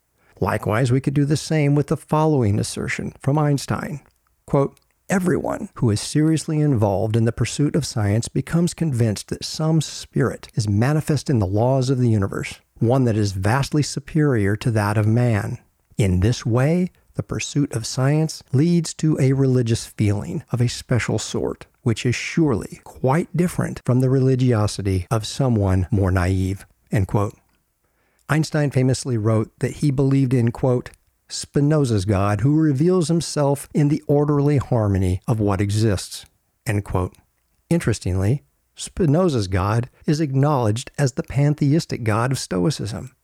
Likewise, 0.40 0.92
we 0.92 1.00
could 1.00 1.14
do 1.14 1.24
the 1.24 1.36
same 1.36 1.74
with 1.74 1.86
the 1.88 1.96
following 1.96 2.58
assertion 2.58 3.12
from 3.20 3.38
Einstein 3.38 4.00
Quote, 4.46 4.78
Everyone 5.08 5.68
who 5.74 5.90
is 5.90 6.00
seriously 6.00 6.60
involved 6.60 7.16
in 7.16 7.24
the 7.24 7.32
pursuit 7.32 7.76
of 7.76 7.86
science 7.86 8.28
becomes 8.28 8.74
convinced 8.74 9.28
that 9.28 9.44
some 9.44 9.80
spirit 9.80 10.48
is 10.54 10.68
manifest 10.68 11.30
in 11.30 11.38
the 11.38 11.46
laws 11.46 11.90
of 11.90 11.98
the 11.98 12.08
universe, 12.08 12.60
one 12.78 13.04
that 13.04 13.16
is 13.16 13.32
vastly 13.32 13.82
superior 13.82 14.56
to 14.56 14.70
that 14.72 14.98
of 14.98 15.06
man. 15.06 15.58
In 15.96 16.20
this 16.20 16.44
way, 16.44 16.90
the 17.16 17.22
pursuit 17.22 17.74
of 17.74 17.86
science 17.86 18.42
leads 18.52 18.94
to 18.94 19.18
a 19.18 19.32
religious 19.32 19.86
feeling 19.86 20.44
of 20.52 20.60
a 20.60 20.68
special 20.68 21.18
sort, 21.18 21.66
which 21.82 22.06
is 22.06 22.14
surely 22.14 22.80
quite 22.84 23.36
different 23.36 23.82
from 23.84 24.00
the 24.00 24.08
religiosity 24.08 25.06
of 25.10 25.26
someone 25.26 25.88
more 25.90 26.10
naive. 26.10 26.64
Einstein 28.28 28.70
famously 28.70 29.18
wrote 29.18 29.50
that 29.58 29.76
he 29.76 29.90
believed 29.90 30.34
in, 30.34 30.52
quote, 30.52 30.90
Spinoza's 31.28 32.04
God 32.04 32.42
who 32.42 32.56
reveals 32.56 33.08
himself 33.08 33.68
in 33.74 33.88
the 33.88 34.02
orderly 34.06 34.58
harmony 34.58 35.20
of 35.26 35.40
what 35.40 35.60
exists. 35.60 36.24
End 36.64 36.84
quote. 36.84 37.16
Interestingly, 37.68 38.44
Spinoza's 38.76 39.48
God 39.48 39.88
is 40.06 40.20
acknowledged 40.20 40.90
as 40.98 41.12
the 41.12 41.22
pantheistic 41.22 42.04
God 42.04 42.30
of 42.30 42.38
Stoicism. 42.38 43.15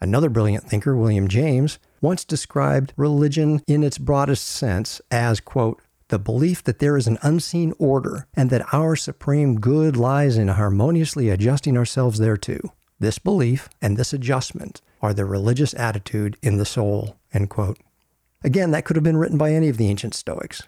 Another 0.00 0.30
brilliant 0.30 0.64
thinker, 0.64 0.96
William 0.96 1.28
James, 1.28 1.78
once 2.00 2.24
described 2.24 2.94
religion 2.96 3.62
in 3.66 3.82
its 3.82 3.98
broadest 3.98 4.46
sense 4.46 5.00
as, 5.10 5.40
quote, 5.40 5.80
the 6.08 6.18
belief 6.18 6.64
that 6.64 6.78
there 6.78 6.96
is 6.96 7.06
an 7.06 7.18
unseen 7.22 7.72
order 7.78 8.26
and 8.34 8.50
that 8.50 8.72
our 8.72 8.96
supreme 8.96 9.60
good 9.60 9.96
lies 9.96 10.36
in 10.36 10.48
harmoniously 10.48 11.28
adjusting 11.28 11.76
ourselves 11.76 12.18
thereto. 12.18 12.72
This 12.98 13.18
belief 13.18 13.68
and 13.80 13.96
this 13.96 14.12
adjustment 14.12 14.82
are 15.00 15.14
the 15.14 15.24
religious 15.24 15.72
attitude 15.74 16.36
in 16.42 16.56
the 16.56 16.64
soul. 16.64 17.16
End 17.32 17.48
quote. 17.48 17.78
Again, 18.42 18.70
that 18.70 18.84
could 18.84 18.96
have 18.96 19.04
been 19.04 19.18
written 19.18 19.38
by 19.38 19.52
any 19.52 19.68
of 19.68 19.76
the 19.76 19.88
ancient 19.88 20.14
Stoics. 20.14 20.62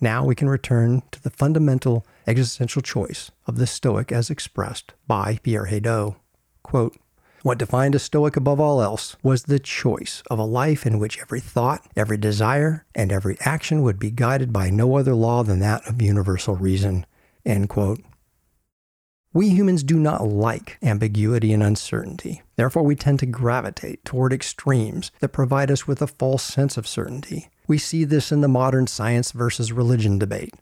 Now 0.00 0.24
we 0.24 0.34
can 0.34 0.48
return 0.48 1.02
to 1.12 1.22
the 1.22 1.30
fundamental 1.30 2.06
existential 2.26 2.82
choice 2.82 3.30
of 3.46 3.56
the 3.56 3.66
Stoic 3.66 4.10
as 4.10 4.30
expressed 4.30 4.94
by 5.06 5.38
Pierre 5.42 5.66
Hadot. 5.66 6.16
Quote, 6.62 6.96
what 7.42 7.58
defined 7.58 7.94
a 7.94 7.98
Stoic 7.98 8.36
above 8.36 8.60
all 8.60 8.80
else 8.80 9.16
was 9.22 9.44
the 9.44 9.58
choice 9.58 10.22
of 10.30 10.38
a 10.38 10.44
life 10.44 10.86
in 10.86 10.98
which 10.98 11.18
every 11.20 11.40
thought, 11.40 11.86
every 11.96 12.16
desire, 12.16 12.86
and 12.94 13.10
every 13.10 13.36
action 13.40 13.82
would 13.82 13.98
be 13.98 14.10
guided 14.10 14.52
by 14.52 14.70
no 14.70 14.96
other 14.96 15.14
law 15.14 15.42
than 15.42 15.58
that 15.60 15.86
of 15.88 16.00
universal 16.00 16.54
reason. 16.54 17.04
End 17.44 17.68
quote. 17.68 18.00
We 19.34 19.48
humans 19.48 19.82
do 19.82 19.98
not 19.98 20.26
like 20.26 20.76
ambiguity 20.82 21.52
and 21.54 21.62
uncertainty. 21.62 22.42
Therefore, 22.56 22.82
we 22.82 22.94
tend 22.94 23.18
to 23.20 23.26
gravitate 23.26 24.04
toward 24.04 24.32
extremes 24.32 25.10
that 25.20 25.30
provide 25.30 25.70
us 25.70 25.86
with 25.86 26.02
a 26.02 26.06
false 26.06 26.42
sense 26.42 26.76
of 26.76 26.86
certainty. 26.86 27.48
We 27.66 27.78
see 27.78 28.04
this 28.04 28.30
in 28.30 28.42
the 28.42 28.48
modern 28.48 28.86
science 28.86 29.32
versus 29.32 29.72
religion 29.72 30.18
debate, 30.18 30.54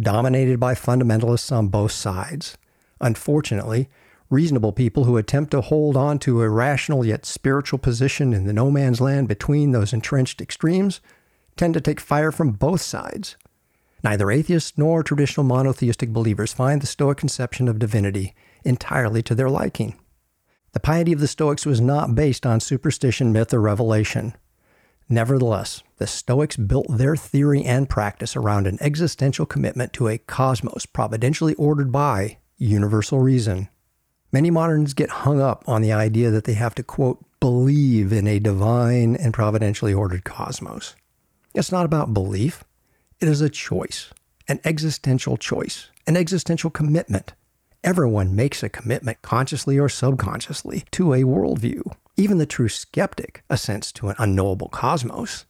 dominated 0.00 0.58
by 0.58 0.74
fundamentalists 0.74 1.52
on 1.52 1.68
both 1.68 1.92
sides. 1.92 2.58
Unfortunately, 3.00 3.88
reasonable 4.30 4.72
people 4.72 5.04
who 5.04 5.16
attempt 5.16 5.50
to 5.52 5.60
hold 5.60 5.96
on 5.96 6.18
to 6.18 6.42
a 6.42 6.48
rational 6.48 7.04
yet 7.04 7.24
spiritual 7.24 7.78
position 7.78 8.32
in 8.32 8.44
the 8.46 8.52
no 8.52 8.70
man's 8.70 9.00
land 9.00 9.28
between 9.28 9.70
those 9.70 9.92
entrenched 9.92 10.40
extremes 10.40 11.00
tend 11.56 11.74
to 11.74 11.80
take 11.80 12.00
fire 12.00 12.32
from 12.32 12.52
both 12.52 12.80
sides. 12.80 13.36
Neither 14.02 14.30
atheists 14.30 14.76
nor 14.76 15.02
traditional 15.02 15.44
monotheistic 15.44 16.12
believers 16.12 16.52
find 16.52 16.80
the 16.80 16.86
Stoic 16.86 17.18
conception 17.18 17.66
of 17.68 17.78
divinity 17.78 18.34
entirely 18.64 19.22
to 19.22 19.34
their 19.34 19.50
liking. 19.50 19.98
The 20.72 20.80
piety 20.80 21.12
of 21.12 21.20
the 21.20 21.28
Stoics 21.28 21.64
was 21.64 21.80
not 21.80 22.14
based 22.14 22.44
on 22.44 22.60
superstition, 22.60 23.32
myth, 23.32 23.54
or 23.54 23.60
revelation. 23.60 24.36
Nevertheless, 25.08 25.82
the 25.96 26.06
Stoics 26.06 26.56
built 26.56 26.86
their 26.88 27.16
theory 27.16 27.64
and 27.64 27.88
practice 27.88 28.36
around 28.36 28.66
an 28.66 28.76
existential 28.80 29.46
commitment 29.46 29.92
to 29.94 30.08
a 30.08 30.18
cosmos 30.18 30.84
providentially 30.84 31.54
ordered 31.54 31.90
by 31.90 32.38
universal 32.58 33.20
reason. 33.20 33.68
Many 34.32 34.50
moderns 34.50 34.94
get 34.94 35.10
hung 35.10 35.40
up 35.40 35.64
on 35.66 35.82
the 35.82 35.92
idea 35.92 36.30
that 36.30 36.44
they 36.44 36.54
have 36.54 36.74
to, 36.74 36.82
quote, 36.82 37.24
believe 37.40 38.12
in 38.12 38.26
a 38.26 38.38
divine 38.38 39.16
and 39.16 39.32
providentially 39.32 39.94
ordered 39.94 40.24
cosmos. 40.24 40.96
It's 41.54 41.72
not 41.72 41.86
about 41.86 42.12
belief, 42.12 42.64
it 43.20 43.28
is 43.28 43.40
a 43.40 43.48
choice, 43.48 44.12
an 44.48 44.60
existential 44.64 45.36
choice, 45.36 45.90
an 46.06 46.16
existential 46.16 46.70
commitment. 46.70 47.34
Everyone 47.84 48.34
makes 48.34 48.62
a 48.62 48.68
commitment 48.68 49.22
consciously 49.22 49.78
or 49.78 49.88
subconsciously 49.88 50.84
to 50.90 51.12
a 51.12 51.22
worldview. 51.22 51.94
Even 52.16 52.38
the 52.38 52.46
true 52.46 52.68
skeptic 52.68 53.44
assents 53.48 53.92
to 53.92 54.08
an 54.08 54.16
unknowable 54.18 54.68
cosmos. 54.68 55.46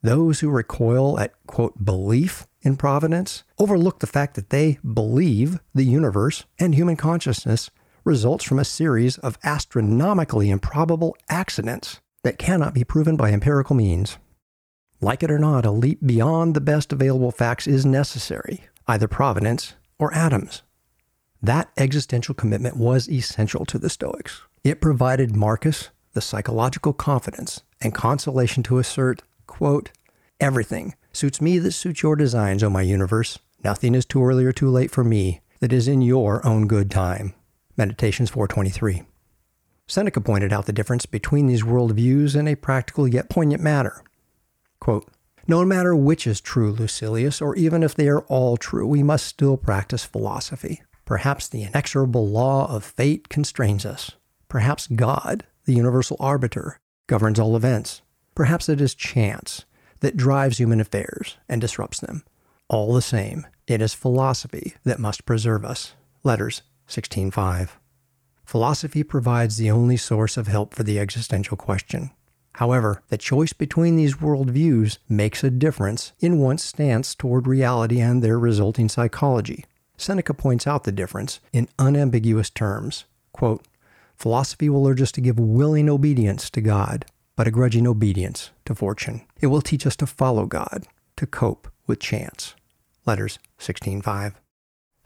Those 0.00 0.40
who 0.40 0.48
recoil 0.48 1.18
at, 1.18 1.34
quote, 1.46 1.84
belief 1.84 2.46
in 2.62 2.76
providence 2.76 3.42
overlook 3.58 3.98
the 3.98 4.06
fact 4.06 4.36
that 4.36 4.50
they 4.50 4.78
believe 4.84 5.58
the 5.74 5.84
universe 5.84 6.44
and 6.58 6.74
human 6.74 6.96
consciousness 6.96 7.70
results 8.06 8.44
from 8.44 8.58
a 8.58 8.64
series 8.64 9.18
of 9.18 9.36
astronomically 9.42 10.48
improbable 10.48 11.16
accidents 11.28 12.00
that 12.22 12.38
cannot 12.38 12.72
be 12.72 12.84
proven 12.84 13.16
by 13.16 13.32
empirical 13.32 13.74
means. 13.74 14.16
Like 15.00 15.22
it 15.22 15.30
or 15.30 15.38
not, 15.38 15.66
a 15.66 15.72
leap 15.72 15.98
beyond 16.06 16.54
the 16.54 16.60
best 16.60 16.92
available 16.92 17.32
facts 17.32 17.66
is 17.66 17.84
necessary, 17.84 18.64
either 18.86 19.08
providence 19.08 19.74
or 19.98 20.14
atoms. 20.14 20.62
That 21.42 21.70
existential 21.76 22.34
commitment 22.34 22.76
was 22.76 23.10
essential 23.10 23.66
to 23.66 23.78
the 23.78 23.90
Stoics. 23.90 24.40
It 24.64 24.80
provided 24.80 25.36
Marcus 25.36 25.90
the 26.12 26.20
psychological 26.20 26.92
confidence 26.92 27.62
and 27.80 27.92
consolation 27.94 28.62
to 28.64 28.78
assert, 28.78 29.22
quote, 29.46 29.90
Everything 30.40 30.94
suits 31.12 31.40
me 31.40 31.58
that 31.58 31.72
suits 31.72 32.02
your 32.02 32.16
designs, 32.16 32.62
O 32.62 32.70
my 32.70 32.82
universe. 32.82 33.38
Nothing 33.62 33.94
is 33.94 34.06
too 34.06 34.24
early 34.24 34.44
or 34.44 34.52
too 34.52 34.70
late 34.70 34.90
for 34.90 35.04
me 35.04 35.40
that 35.60 35.72
is 35.72 35.88
in 35.88 36.02
your 36.02 36.46
own 36.46 36.66
good 36.66 36.90
time. 36.90 37.34
Meditations 37.76 38.30
423. 38.30 39.02
Seneca 39.86 40.20
pointed 40.20 40.52
out 40.52 40.66
the 40.66 40.72
difference 40.72 41.04
between 41.04 41.46
these 41.46 41.62
worldviews 41.62 42.34
in 42.34 42.48
a 42.48 42.54
practical 42.54 43.06
yet 43.06 43.28
poignant 43.28 43.62
manner. 43.62 44.02
Quote, 44.80 45.06
no 45.46 45.64
matter 45.64 45.94
which 45.94 46.26
is 46.26 46.40
true, 46.40 46.72
Lucilius, 46.72 47.40
or 47.40 47.54
even 47.54 47.82
if 47.82 47.94
they 47.94 48.08
are 48.08 48.22
all 48.22 48.56
true, 48.56 48.86
we 48.86 49.02
must 49.02 49.26
still 49.26 49.56
practice 49.56 50.04
philosophy. 50.04 50.82
Perhaps 51.04 51.48
the 51.48 51.62
inexorable 51.62 52.26
law 52.26 52.66
of 52.74 52.82
fate 52.82 53.28
constrains 53.28 53.86
us. 53.86 54.12
Perhaps 54.48 54.88
God, 54.88 55.44
the 55.64 55.74
universal 55.74 56.16
arbiter, 56.18 56.80
governs 57.06 57.38
all 57.38 57.54
events. 57.54 58.02
Perhaps 58.34 58.68
it 58.68 58.80
is 58.80 58.94
chance 58.94 59.64
that 60.00 60.16
drives 60.16 60.58
human 60.58 60.80
affairs 60.80 61.36
and 61.48 61.60
disrupts 61.60 62.00
them. 62.00 62.24
All 62.68 62.92
the 62.92 63.02
same, 63.02 63.46
it 63.68 63.80
is 63.80 63.94
philosophy 63.94 64.74
that 64.82 64.98
must 64.98 65.26
preserve 65.26 65.64
us. 65.64 65.92
Letters 66.24 66.62
16.5. 66.88 67.70
Philosophy 68.44 69.02
provides 69.02 69.56
the 69.56 69.70
only 69.70 69.96
source 69.96 70.36
of 70.36 70.46
help 70.46 70.74
for 70.74 70.82
the 70.82 70.98
existential 70.98 71.56
question. 71.56 72.10
However, 72.54 73.02
the 73.08 73.18
choice 73.18 73.52
between 73.52 73.96
these 73.96 74.16
worldviews 74.16 74.98
makes 75.08 75.44
a 75.44 75.50
difference 75.50 76.12
in 76.20 76.38
one's 76.38 76.64
stance 76.64 77.14
toward 77.14 77.46
reality 77.46 78.00
and 78.00 78.22
their 78.22 78.38
resulting 78.38 78.88
psychology. 78.88 79.64
Seneca 79.98 80.32
points 80.32 80.66
out 80.66 80.84
the 80.84 80.92
difference 80.92 81.40
in 81.52 81.68
unambiguous 81.78 82.48
terms. 82.48 83.04
Quote, 83.32 83.66
Philosophy 84.16 84.70
will 84.70 84.86
urge 84.86 85.02
us 85.02 85.12
to 85.12 85.20
give 85.20 85.38
willing 85.38 85.90
obedience 85.90 86.48
to 86.50 86.60
God, 86.62 87.04
but 87.34 87.46
a 87.46 87.50
grudging 87.50 87.86
obedience 87.86 88.50
to 88.64 88.74
fortune. 88.74 89.26
It 89.40 89.48
will 89.48 89.60
teach 89.60 89.86
us 89.86 89.96
to 89.96 90.06
follow 90.06 90.46
God, 90.46 90.86
to 91.16 91.26
cope 91.26 91.68
with 91.86 92.00
chance. 92.00 92.54
Letters 93.04 93.38
16.5. 93.58 94.34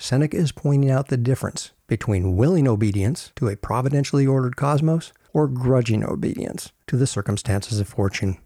Seneca 0.02 0.38
is 0.38 0.50
pointing 0.50 0.90
out 0.90 1.08
the 1.08 1.18
difference 1.18 1.72
between 1.86 2.34
willing 2.34 2.66
obedience 2.66 3.32
to 3.36 3.48
a 3.48 3.56
providentially 3.56 4.26
ordered 4.26 4.56
cosmos 4.56 5.12
or 5.34 5.46
grudging 5.46 6.02
obedience 6.02 6.72
to 6.86 6.96
the 6.96 7.06
circumstances 7.06 7.78
of 7.78 7.86
fortune. 7.86 8.38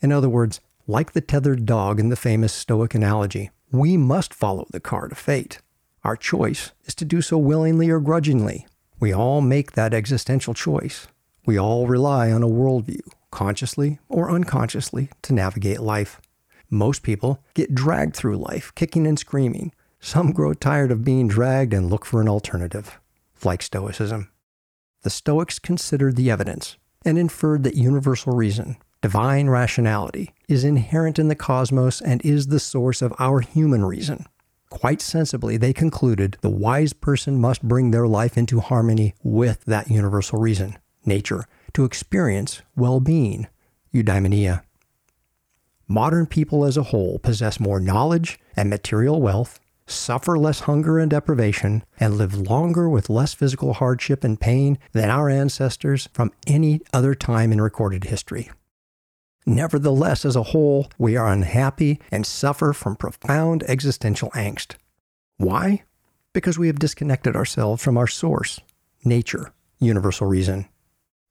In 0.00 0.10
other 0.10 0.30
words, 0.30 0.62
like 0.86 1.12
the 1.12 1.20
tethered 1.20 1.66
dog 1.66 2.00
in 2.00 2.08
the 2.08 2.16
famous 2.16 2.54
Stoic 2.54 2.94
analogy, 2.94 3.50
we 3.70 3.98
must 3.98 4.32
follow 4.32 4.66
the 4.70 4.80
card 4.80 5.12
of 5.12 5.18
fate. 5.18 5.58
Our 6.04 6.16
choice 6.16 6.72
is 6.86 6.94
to 6.94 7.04
do 7.04 7.20
so 7.20 7.36
willingly 7.36 7.90
or 7.90 8.00
grudgingly. 8.00 8.66
We 8.98 9.12
all 9.12 9.42
make 9.42 9.72
that 9.72 9.92
existential 9.92 10.54
choice. 10.54 11.06
We 11.44 11.58
all 11.58 11.86
rely 11.86 12.32
on 12.32 12.42
a 12.42 12.48
worldview, 12.48 13.06
consciously 13.30 13.98
or 14.08 14.30
unconsciously, 14.30 15.10
to 15.20 15.34
navigate 15.34 15.80
life. 15.80 16.22
Most 16.70 17.02
people 17.02 17.44
get 17.52 17.74
dragged 17.74 18.16
through 18.16 18.38
life, 18.38 18.74
kicking 18.74 19.06
and 19.06 19.18
screaming, 19.18 19.72
some 20.04 20.32
grow 20.32 20.52
tired 20.52 20.90
of 20.90 21.02
being 21.02 21.26
dragged 21.26 21.72
and 21.72 21.88
look 21.88 22.04
for 22.04 22.20
an 22.20 22.28
alternative, 22.28 23.00
like 23.42 23.62
Stoicism. 23.62 24.30
The 25.02 25.08
Stoics 25.08 25.58
considered 25.58 26.16
the 26.16 26.30
evidence 26.30 26.76
and 27.06 27.16
inferred 27.16 27.64
that 27.64 27.74
universal 27.74 28.34
reason, 28.34 28.76
divine 29.00 29.48
rationality, 29.48 30.34
is 30.46 30.62
inherent 30.62 31.18
in 31.18 31.28
the 31.28 31.34
cosmos 31.34 32.02
and 32.02 32.22
is 32.22 32.48
the 32.48 32.60
source 32.60 33.00
of 33.00 33.14
our 33.18 33.40
human 33.40 33.82
reason. 33.82 34.26
Quite 34.68 35.00
sensibly, 35.00 35.56
they 35.56 35.72
concluded 35.72 36.36
the 36.42 36.50
wise 36.50 36.92
person 36.92 37.40
must 37.40 37.66
bring 37.66 37.90
their 37.90 38.06
life 38.06 38.36
into 38.36 38.60
harmony 38.60 39.14
with 39.22 39.64
that 39.64 39.90
universal 39.90 40.38
reason, 40.38 40.76
nature, 41.06 41.46
to 41.72 41.84
experience 41.84 42.60
well 42.76 43.00
being, 43.00 43.46
eudaimonia. 43.94 44.64
Modern 45.88 46.26
people 46.26 46.66
as 46.66 46.76
a 46.76 46.84
whole 46.84 47.18
possess 47.18 47.58
more 47.58 47.80
knowledge 47.80 48.38
and 48.54 48.68
material 48.68 49.22
wealth 49.22 49.60
suffer 49.86 50.38
less 50.38 50.60
hunger 50.60 50.98
and 50.98 51.10
deprivation, 51.10 51.84
and 52.00 52.16
live 52.16 52.34
longer 52.34 52.88
with 52.88 53.10
less 53.10 53.34
physical 53.34 53.74
hardship 53.74 54.24
and 54.24 54.40
pain 54.40 54.78
than 54.92 55.10
our 55.10 55.28
ancestors 55.28 56.08
from 56.12 56.32
any 56.46 56.80
other 56.92 57.14
time 57.14 57.52
in 57.52 57.60
recorded 57.60 58.04
history. 58.04 58.50
Nevertheless, 59.46 60.24
as 60.24 60.36
a 60.36 60.42
whole, 60.42 60.90
we 60.98 61.16
are 61.16 61.30
unhappy 61.30 62.00
and 62.10 62.24
suffer 62.24 62.72
from 62.72 62.96
profound 62.96 63.62
existential 63.64 64.30
angst. 64.30 64.76
Why? 65.36 65.84
Because 66.32 66.58
we 66.58 66.68
have 66.68 66.78
disconnected 66.78 67.36
ourselves 67.36 67.82
from 67.82 67.98
our 67.98 68.06
source, 68.06 68.60
nature, 69.04 69.52
universal 69.78 70.26
reason. 70.26 70.66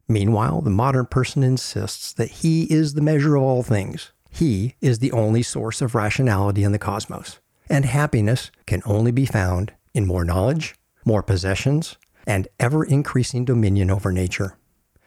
Meanwhile, 0.07 0.61
the 0.61 0.69
modern 0.69 1.07
person 1.07 1.43
insists 1.43 2.13
that 2.13 2.29
he 2.29 2.63
is 2.71 2.93
the 2.93 3.01
measure 3.01 3.35
of 3.35 3.41
all 3.43 3.63
things. 3.63 4.11
He 4.29 4.75
is 4.79 4.99
the 4.99 5.11
only 5.11 5.41
source 5.41 5.81
of 5.81 5.95
rationality 5.95 6.63
in 6.63 6.71
the 6.71 6.79
cosmos 6.79 7.39
and 7.69 7.85
happiness 7.85 8.51
can 8.65 8.81
only 8.85 9.11
be 9.11 9.25
found 9.25 9.73
in 9.93 10.05
more 10.05 10.25
knowledge, 10.25 10.75
more 11.05 11.23
possessions, 11.23 11.97
and 12.25 12.47
ever 12.59 12.83
increasing 12.83 13.45
dominion 13.45 13.91
over 13.91 14.11
nature. 14.11 14.57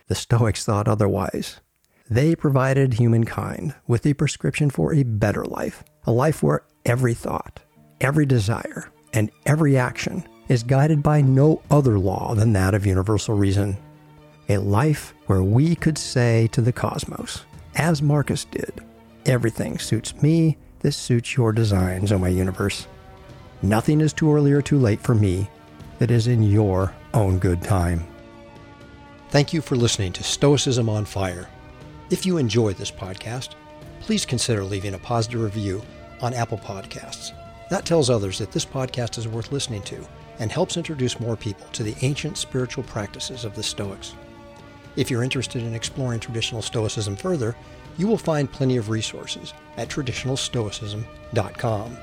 The 0.09 0.14
Stoics 0.14 0.64
thought 0.64 0.88
otherwise. 0.88 1.61
They 2.09 2.37
provided 2.37 2.95
humankind 2.95 3.75
with 3.87 4.07
a 4.07 4.14
prescription 4.14 4.71
for 4.71 4.95
a 4.95 5.03
better 5.03 5.45
life, 5.45 5.83
a 6.05 6.12
life 6.12 6.42
where 6.42 6.64
every 6.85 7.14
thought, 7.14 7.61
every 8.01 8.27
desire, 8.27 8.92
and 9.12 9.31
every 9.45 9.77
action 9.77 10.25
is 10.49 10.62
guided 10.62 11.03
by 11.03 11.21
no 11.21 11.62
other 11.71 11.99
law 11.99 12.35
than 12.35 12.53
that 12.53 12.75
of 12.75 12.87
universal 12.87 13.35
reason. 13.35 13.77
A 14.49 14.59
life 14.59 15.14
where 15.27 15.42
we 15.42 15.75
could 15.75 15.99
say 15.99 16.47
to 16.53 16.61
the 16.61 16.73
cosmos, 16.73 17.45
as 17.75 18.01
Marcus 18.01 18.45
did, 18.45 18.81
everything 19.25 19.79
suits 19.79 20.23
me 20.23 20.57
this 20.87 20.96
suits 20.96 21.37
your 21.37 21.53
designs, 21.53 22.12
O 22.12 22.18
my 22.18 22.29
universe. 22.29 22.87
Nothing 23.61 24.01
is 24.01 24.12
too 24.12 24.33
early 24.33 24.53
or 24.53 24.62
too 24.62 24.79
late 24.79 25.01
for 25.01 25.16
me 25.16 25.51
that 25.99 26.12
is 26.12 26.29
in 26.29 26.44
your 26.44 26.94
own 27.12 27.40
good 27.40 27.61
time. 27.61 28.07
Thank 29.31 29.53
you 29.53 29.61
for 29.61 29.75
listening 29.75 30.12
to 30.12 30.22
Stoicism 30.22 30.88
on 30.88 31.05
Fire. 31.05 31.49
If 32.11 32.25
you 32.25 32.37
enjoy 32.37 32.72
this 32.72 32.92
podcast, 32.92 33.57
please 33.99 34.25
consider 34.25 34.62
leaving 34.62 34.94
a 34.94 34.99
positive 34.99 35.42
review 35.42 35.83
on 36.22 36.33
Apple 36.33 36.59
Podcasts. 36.59 37.33
That 37.68 37.85
tells 37.85 38.09
others 38.09 38.38
that 38.38 38.53
this 38.53 38.64
podcast 38.64 39.18
is 39.18 39.27
worth 39.27 39.51
listening 39.51 39.83
to 39.83 40.07
and 40.38 40.53
helps 40.53 40.77
introduce 40.77 41.18
more 41.18 41.37
people 41.37 41.66
to 41.72 41.83
the 41.83 41.96
ancient 42.03 42.38
spiritual 42.38 42.85
practices 42.85 43.44
of 43.44 43.57
the 43.57 43.62
Stoics. 43.64 44.14
If 44.94 45.11
you're 45.11 45.25
interested 45.25 45.64
in 45.64 45.75
exploring 45.75 46.20
traditional 46.20 46.62
Stoicism 46.62 47.16
further, 47.16 47.57
you 47.97 48.07
will 48.07 48.19
find 48.19 48.51
plenty 48.51 48.77
of 48.77 48.91
resources 48.91 49.55
at 49.77 49.89
traditionalstoicism.com. 49.89 51.97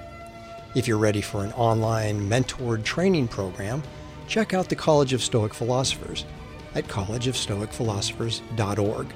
If 0.76 0.88
you're 0.88 0.98
ready 0.98 1.22
for 1.22 1.44
an 1.44 1.54
online 1.54 2.28
mentored 2.28 2.84
training 2.84 3.28
program, 3.28 3.84
check 4.28 4.54
out 4.54 4.70
the 4.70 4.76
College 4.76 5.14
of 5.14 5.22
Stoic 5.22 5.54
Philosophers 5.54 6.26
at 6.74 6.88
collegeofstoicphilosophers.org. 6.88 9.08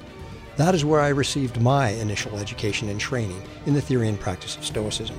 That 0.57 0.75
is 0.75 0.85
where 0.85 1.01
I 1.01 1.09
received 1.09 1.59
my 1.61 1.89
initial 1.89 2.37
education 2.37 2.89
and 2.89 2.99
training 2.99 3.41
in 3.65 3.73
the 3.73 3.81
theory 3.81 4.09
and 4.09 4.19
practice 4.19 4.57
of 4.57 4.65
Stoicism. 4.65 5.17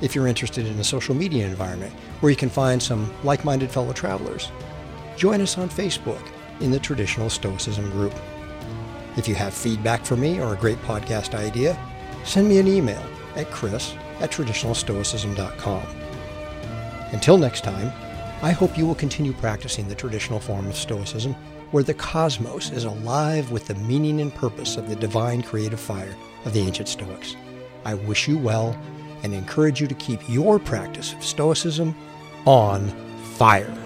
If 0.00 0.14
you're 0.14 0.26
interested 0.26 0.66
in 0.66 0.78
a 0.78 0.84
social 0.84 1.14
media 1.14 1.46
environment 1.46 1.92
where 2.20 2.30
you 2.30 2.36
can 2.36 2.50
find 2.50 2.82
some 2.82 3.12
like 3.24 3.44
minded 3.44 3.70
fellow 3.70 3.92
travelers, 3.92 4.50
join 5.16 5.40
us 5.40 5.58
on 5.58 5.68
Facebook 5.68 6.22
in 6.60 6.70
the 6.70 6.78
Traditional 6.78 7.30
Stoicism 7.30 7.90
group. 7.90 8.14
If 9.16 9.26
you 9.26 9.34
have 9.34 9.54
feedback 9.54 10.04
for 10.04 10.16
me 10.16 10.40
or 10.40 10.52
a 10.52 10.58
great 10.58 10.80
podcast 10.82 11.34
idea, 11.34 11.78
send 12.24 12.48
me 12.48 12.58
an 12.58 12.68
email 12.68 13.02
at 13.34 13.50
chris 13.50 13.94
at 14.20 14.30
traditionalstoicism.com. 14.30 15.86
Until 17.12 17.38
next 17.38 17.64
time, 17.64 17.92
I 18.42 18.50
hope 18.50 18.76
you 18.76 18.86
will 18.86 18.94
continue 18.94 19.32
practicing 19.32 19.88
the 19.88 19.94
traditional 19.94 20.40
form 20.40 20.66
of 20.66 20.76
Stoicism 20.76 21.34
where 21.70 21.82
the 21.82 21.94
cosmos 21.94 22.70
is 22.70 22.84
alive 22.84 23.50
with 23.50 23.66
the 23.66 23.74
meaning 23.74 24.20
and 24.20 24.34
purpose 24.34 24.76
of 24.76 24.88
the 24.88 24.96
divine 24.96 25.42
creative 25.42 25.80
fire 25.80 26.14
of 26.44 26.52
the 26.52 26.60
ancient 26.60 26.88
Stoics. 26.88 27.36
I 27.84 27.94
wish 27.94 28.28
you 28.28 28.38
well 28.38 28.78
and 29.22 29.34
encourage 29.34 29.80
you 29.80 29.86
to 29.86 29.94
keep 29.94 30.20
your 30.28 30.58
practice 30.58 31.12
of 31.12 31.24
Stoicism 31.24 31.94
on 32.44 32.88
fire. 33.36 33.85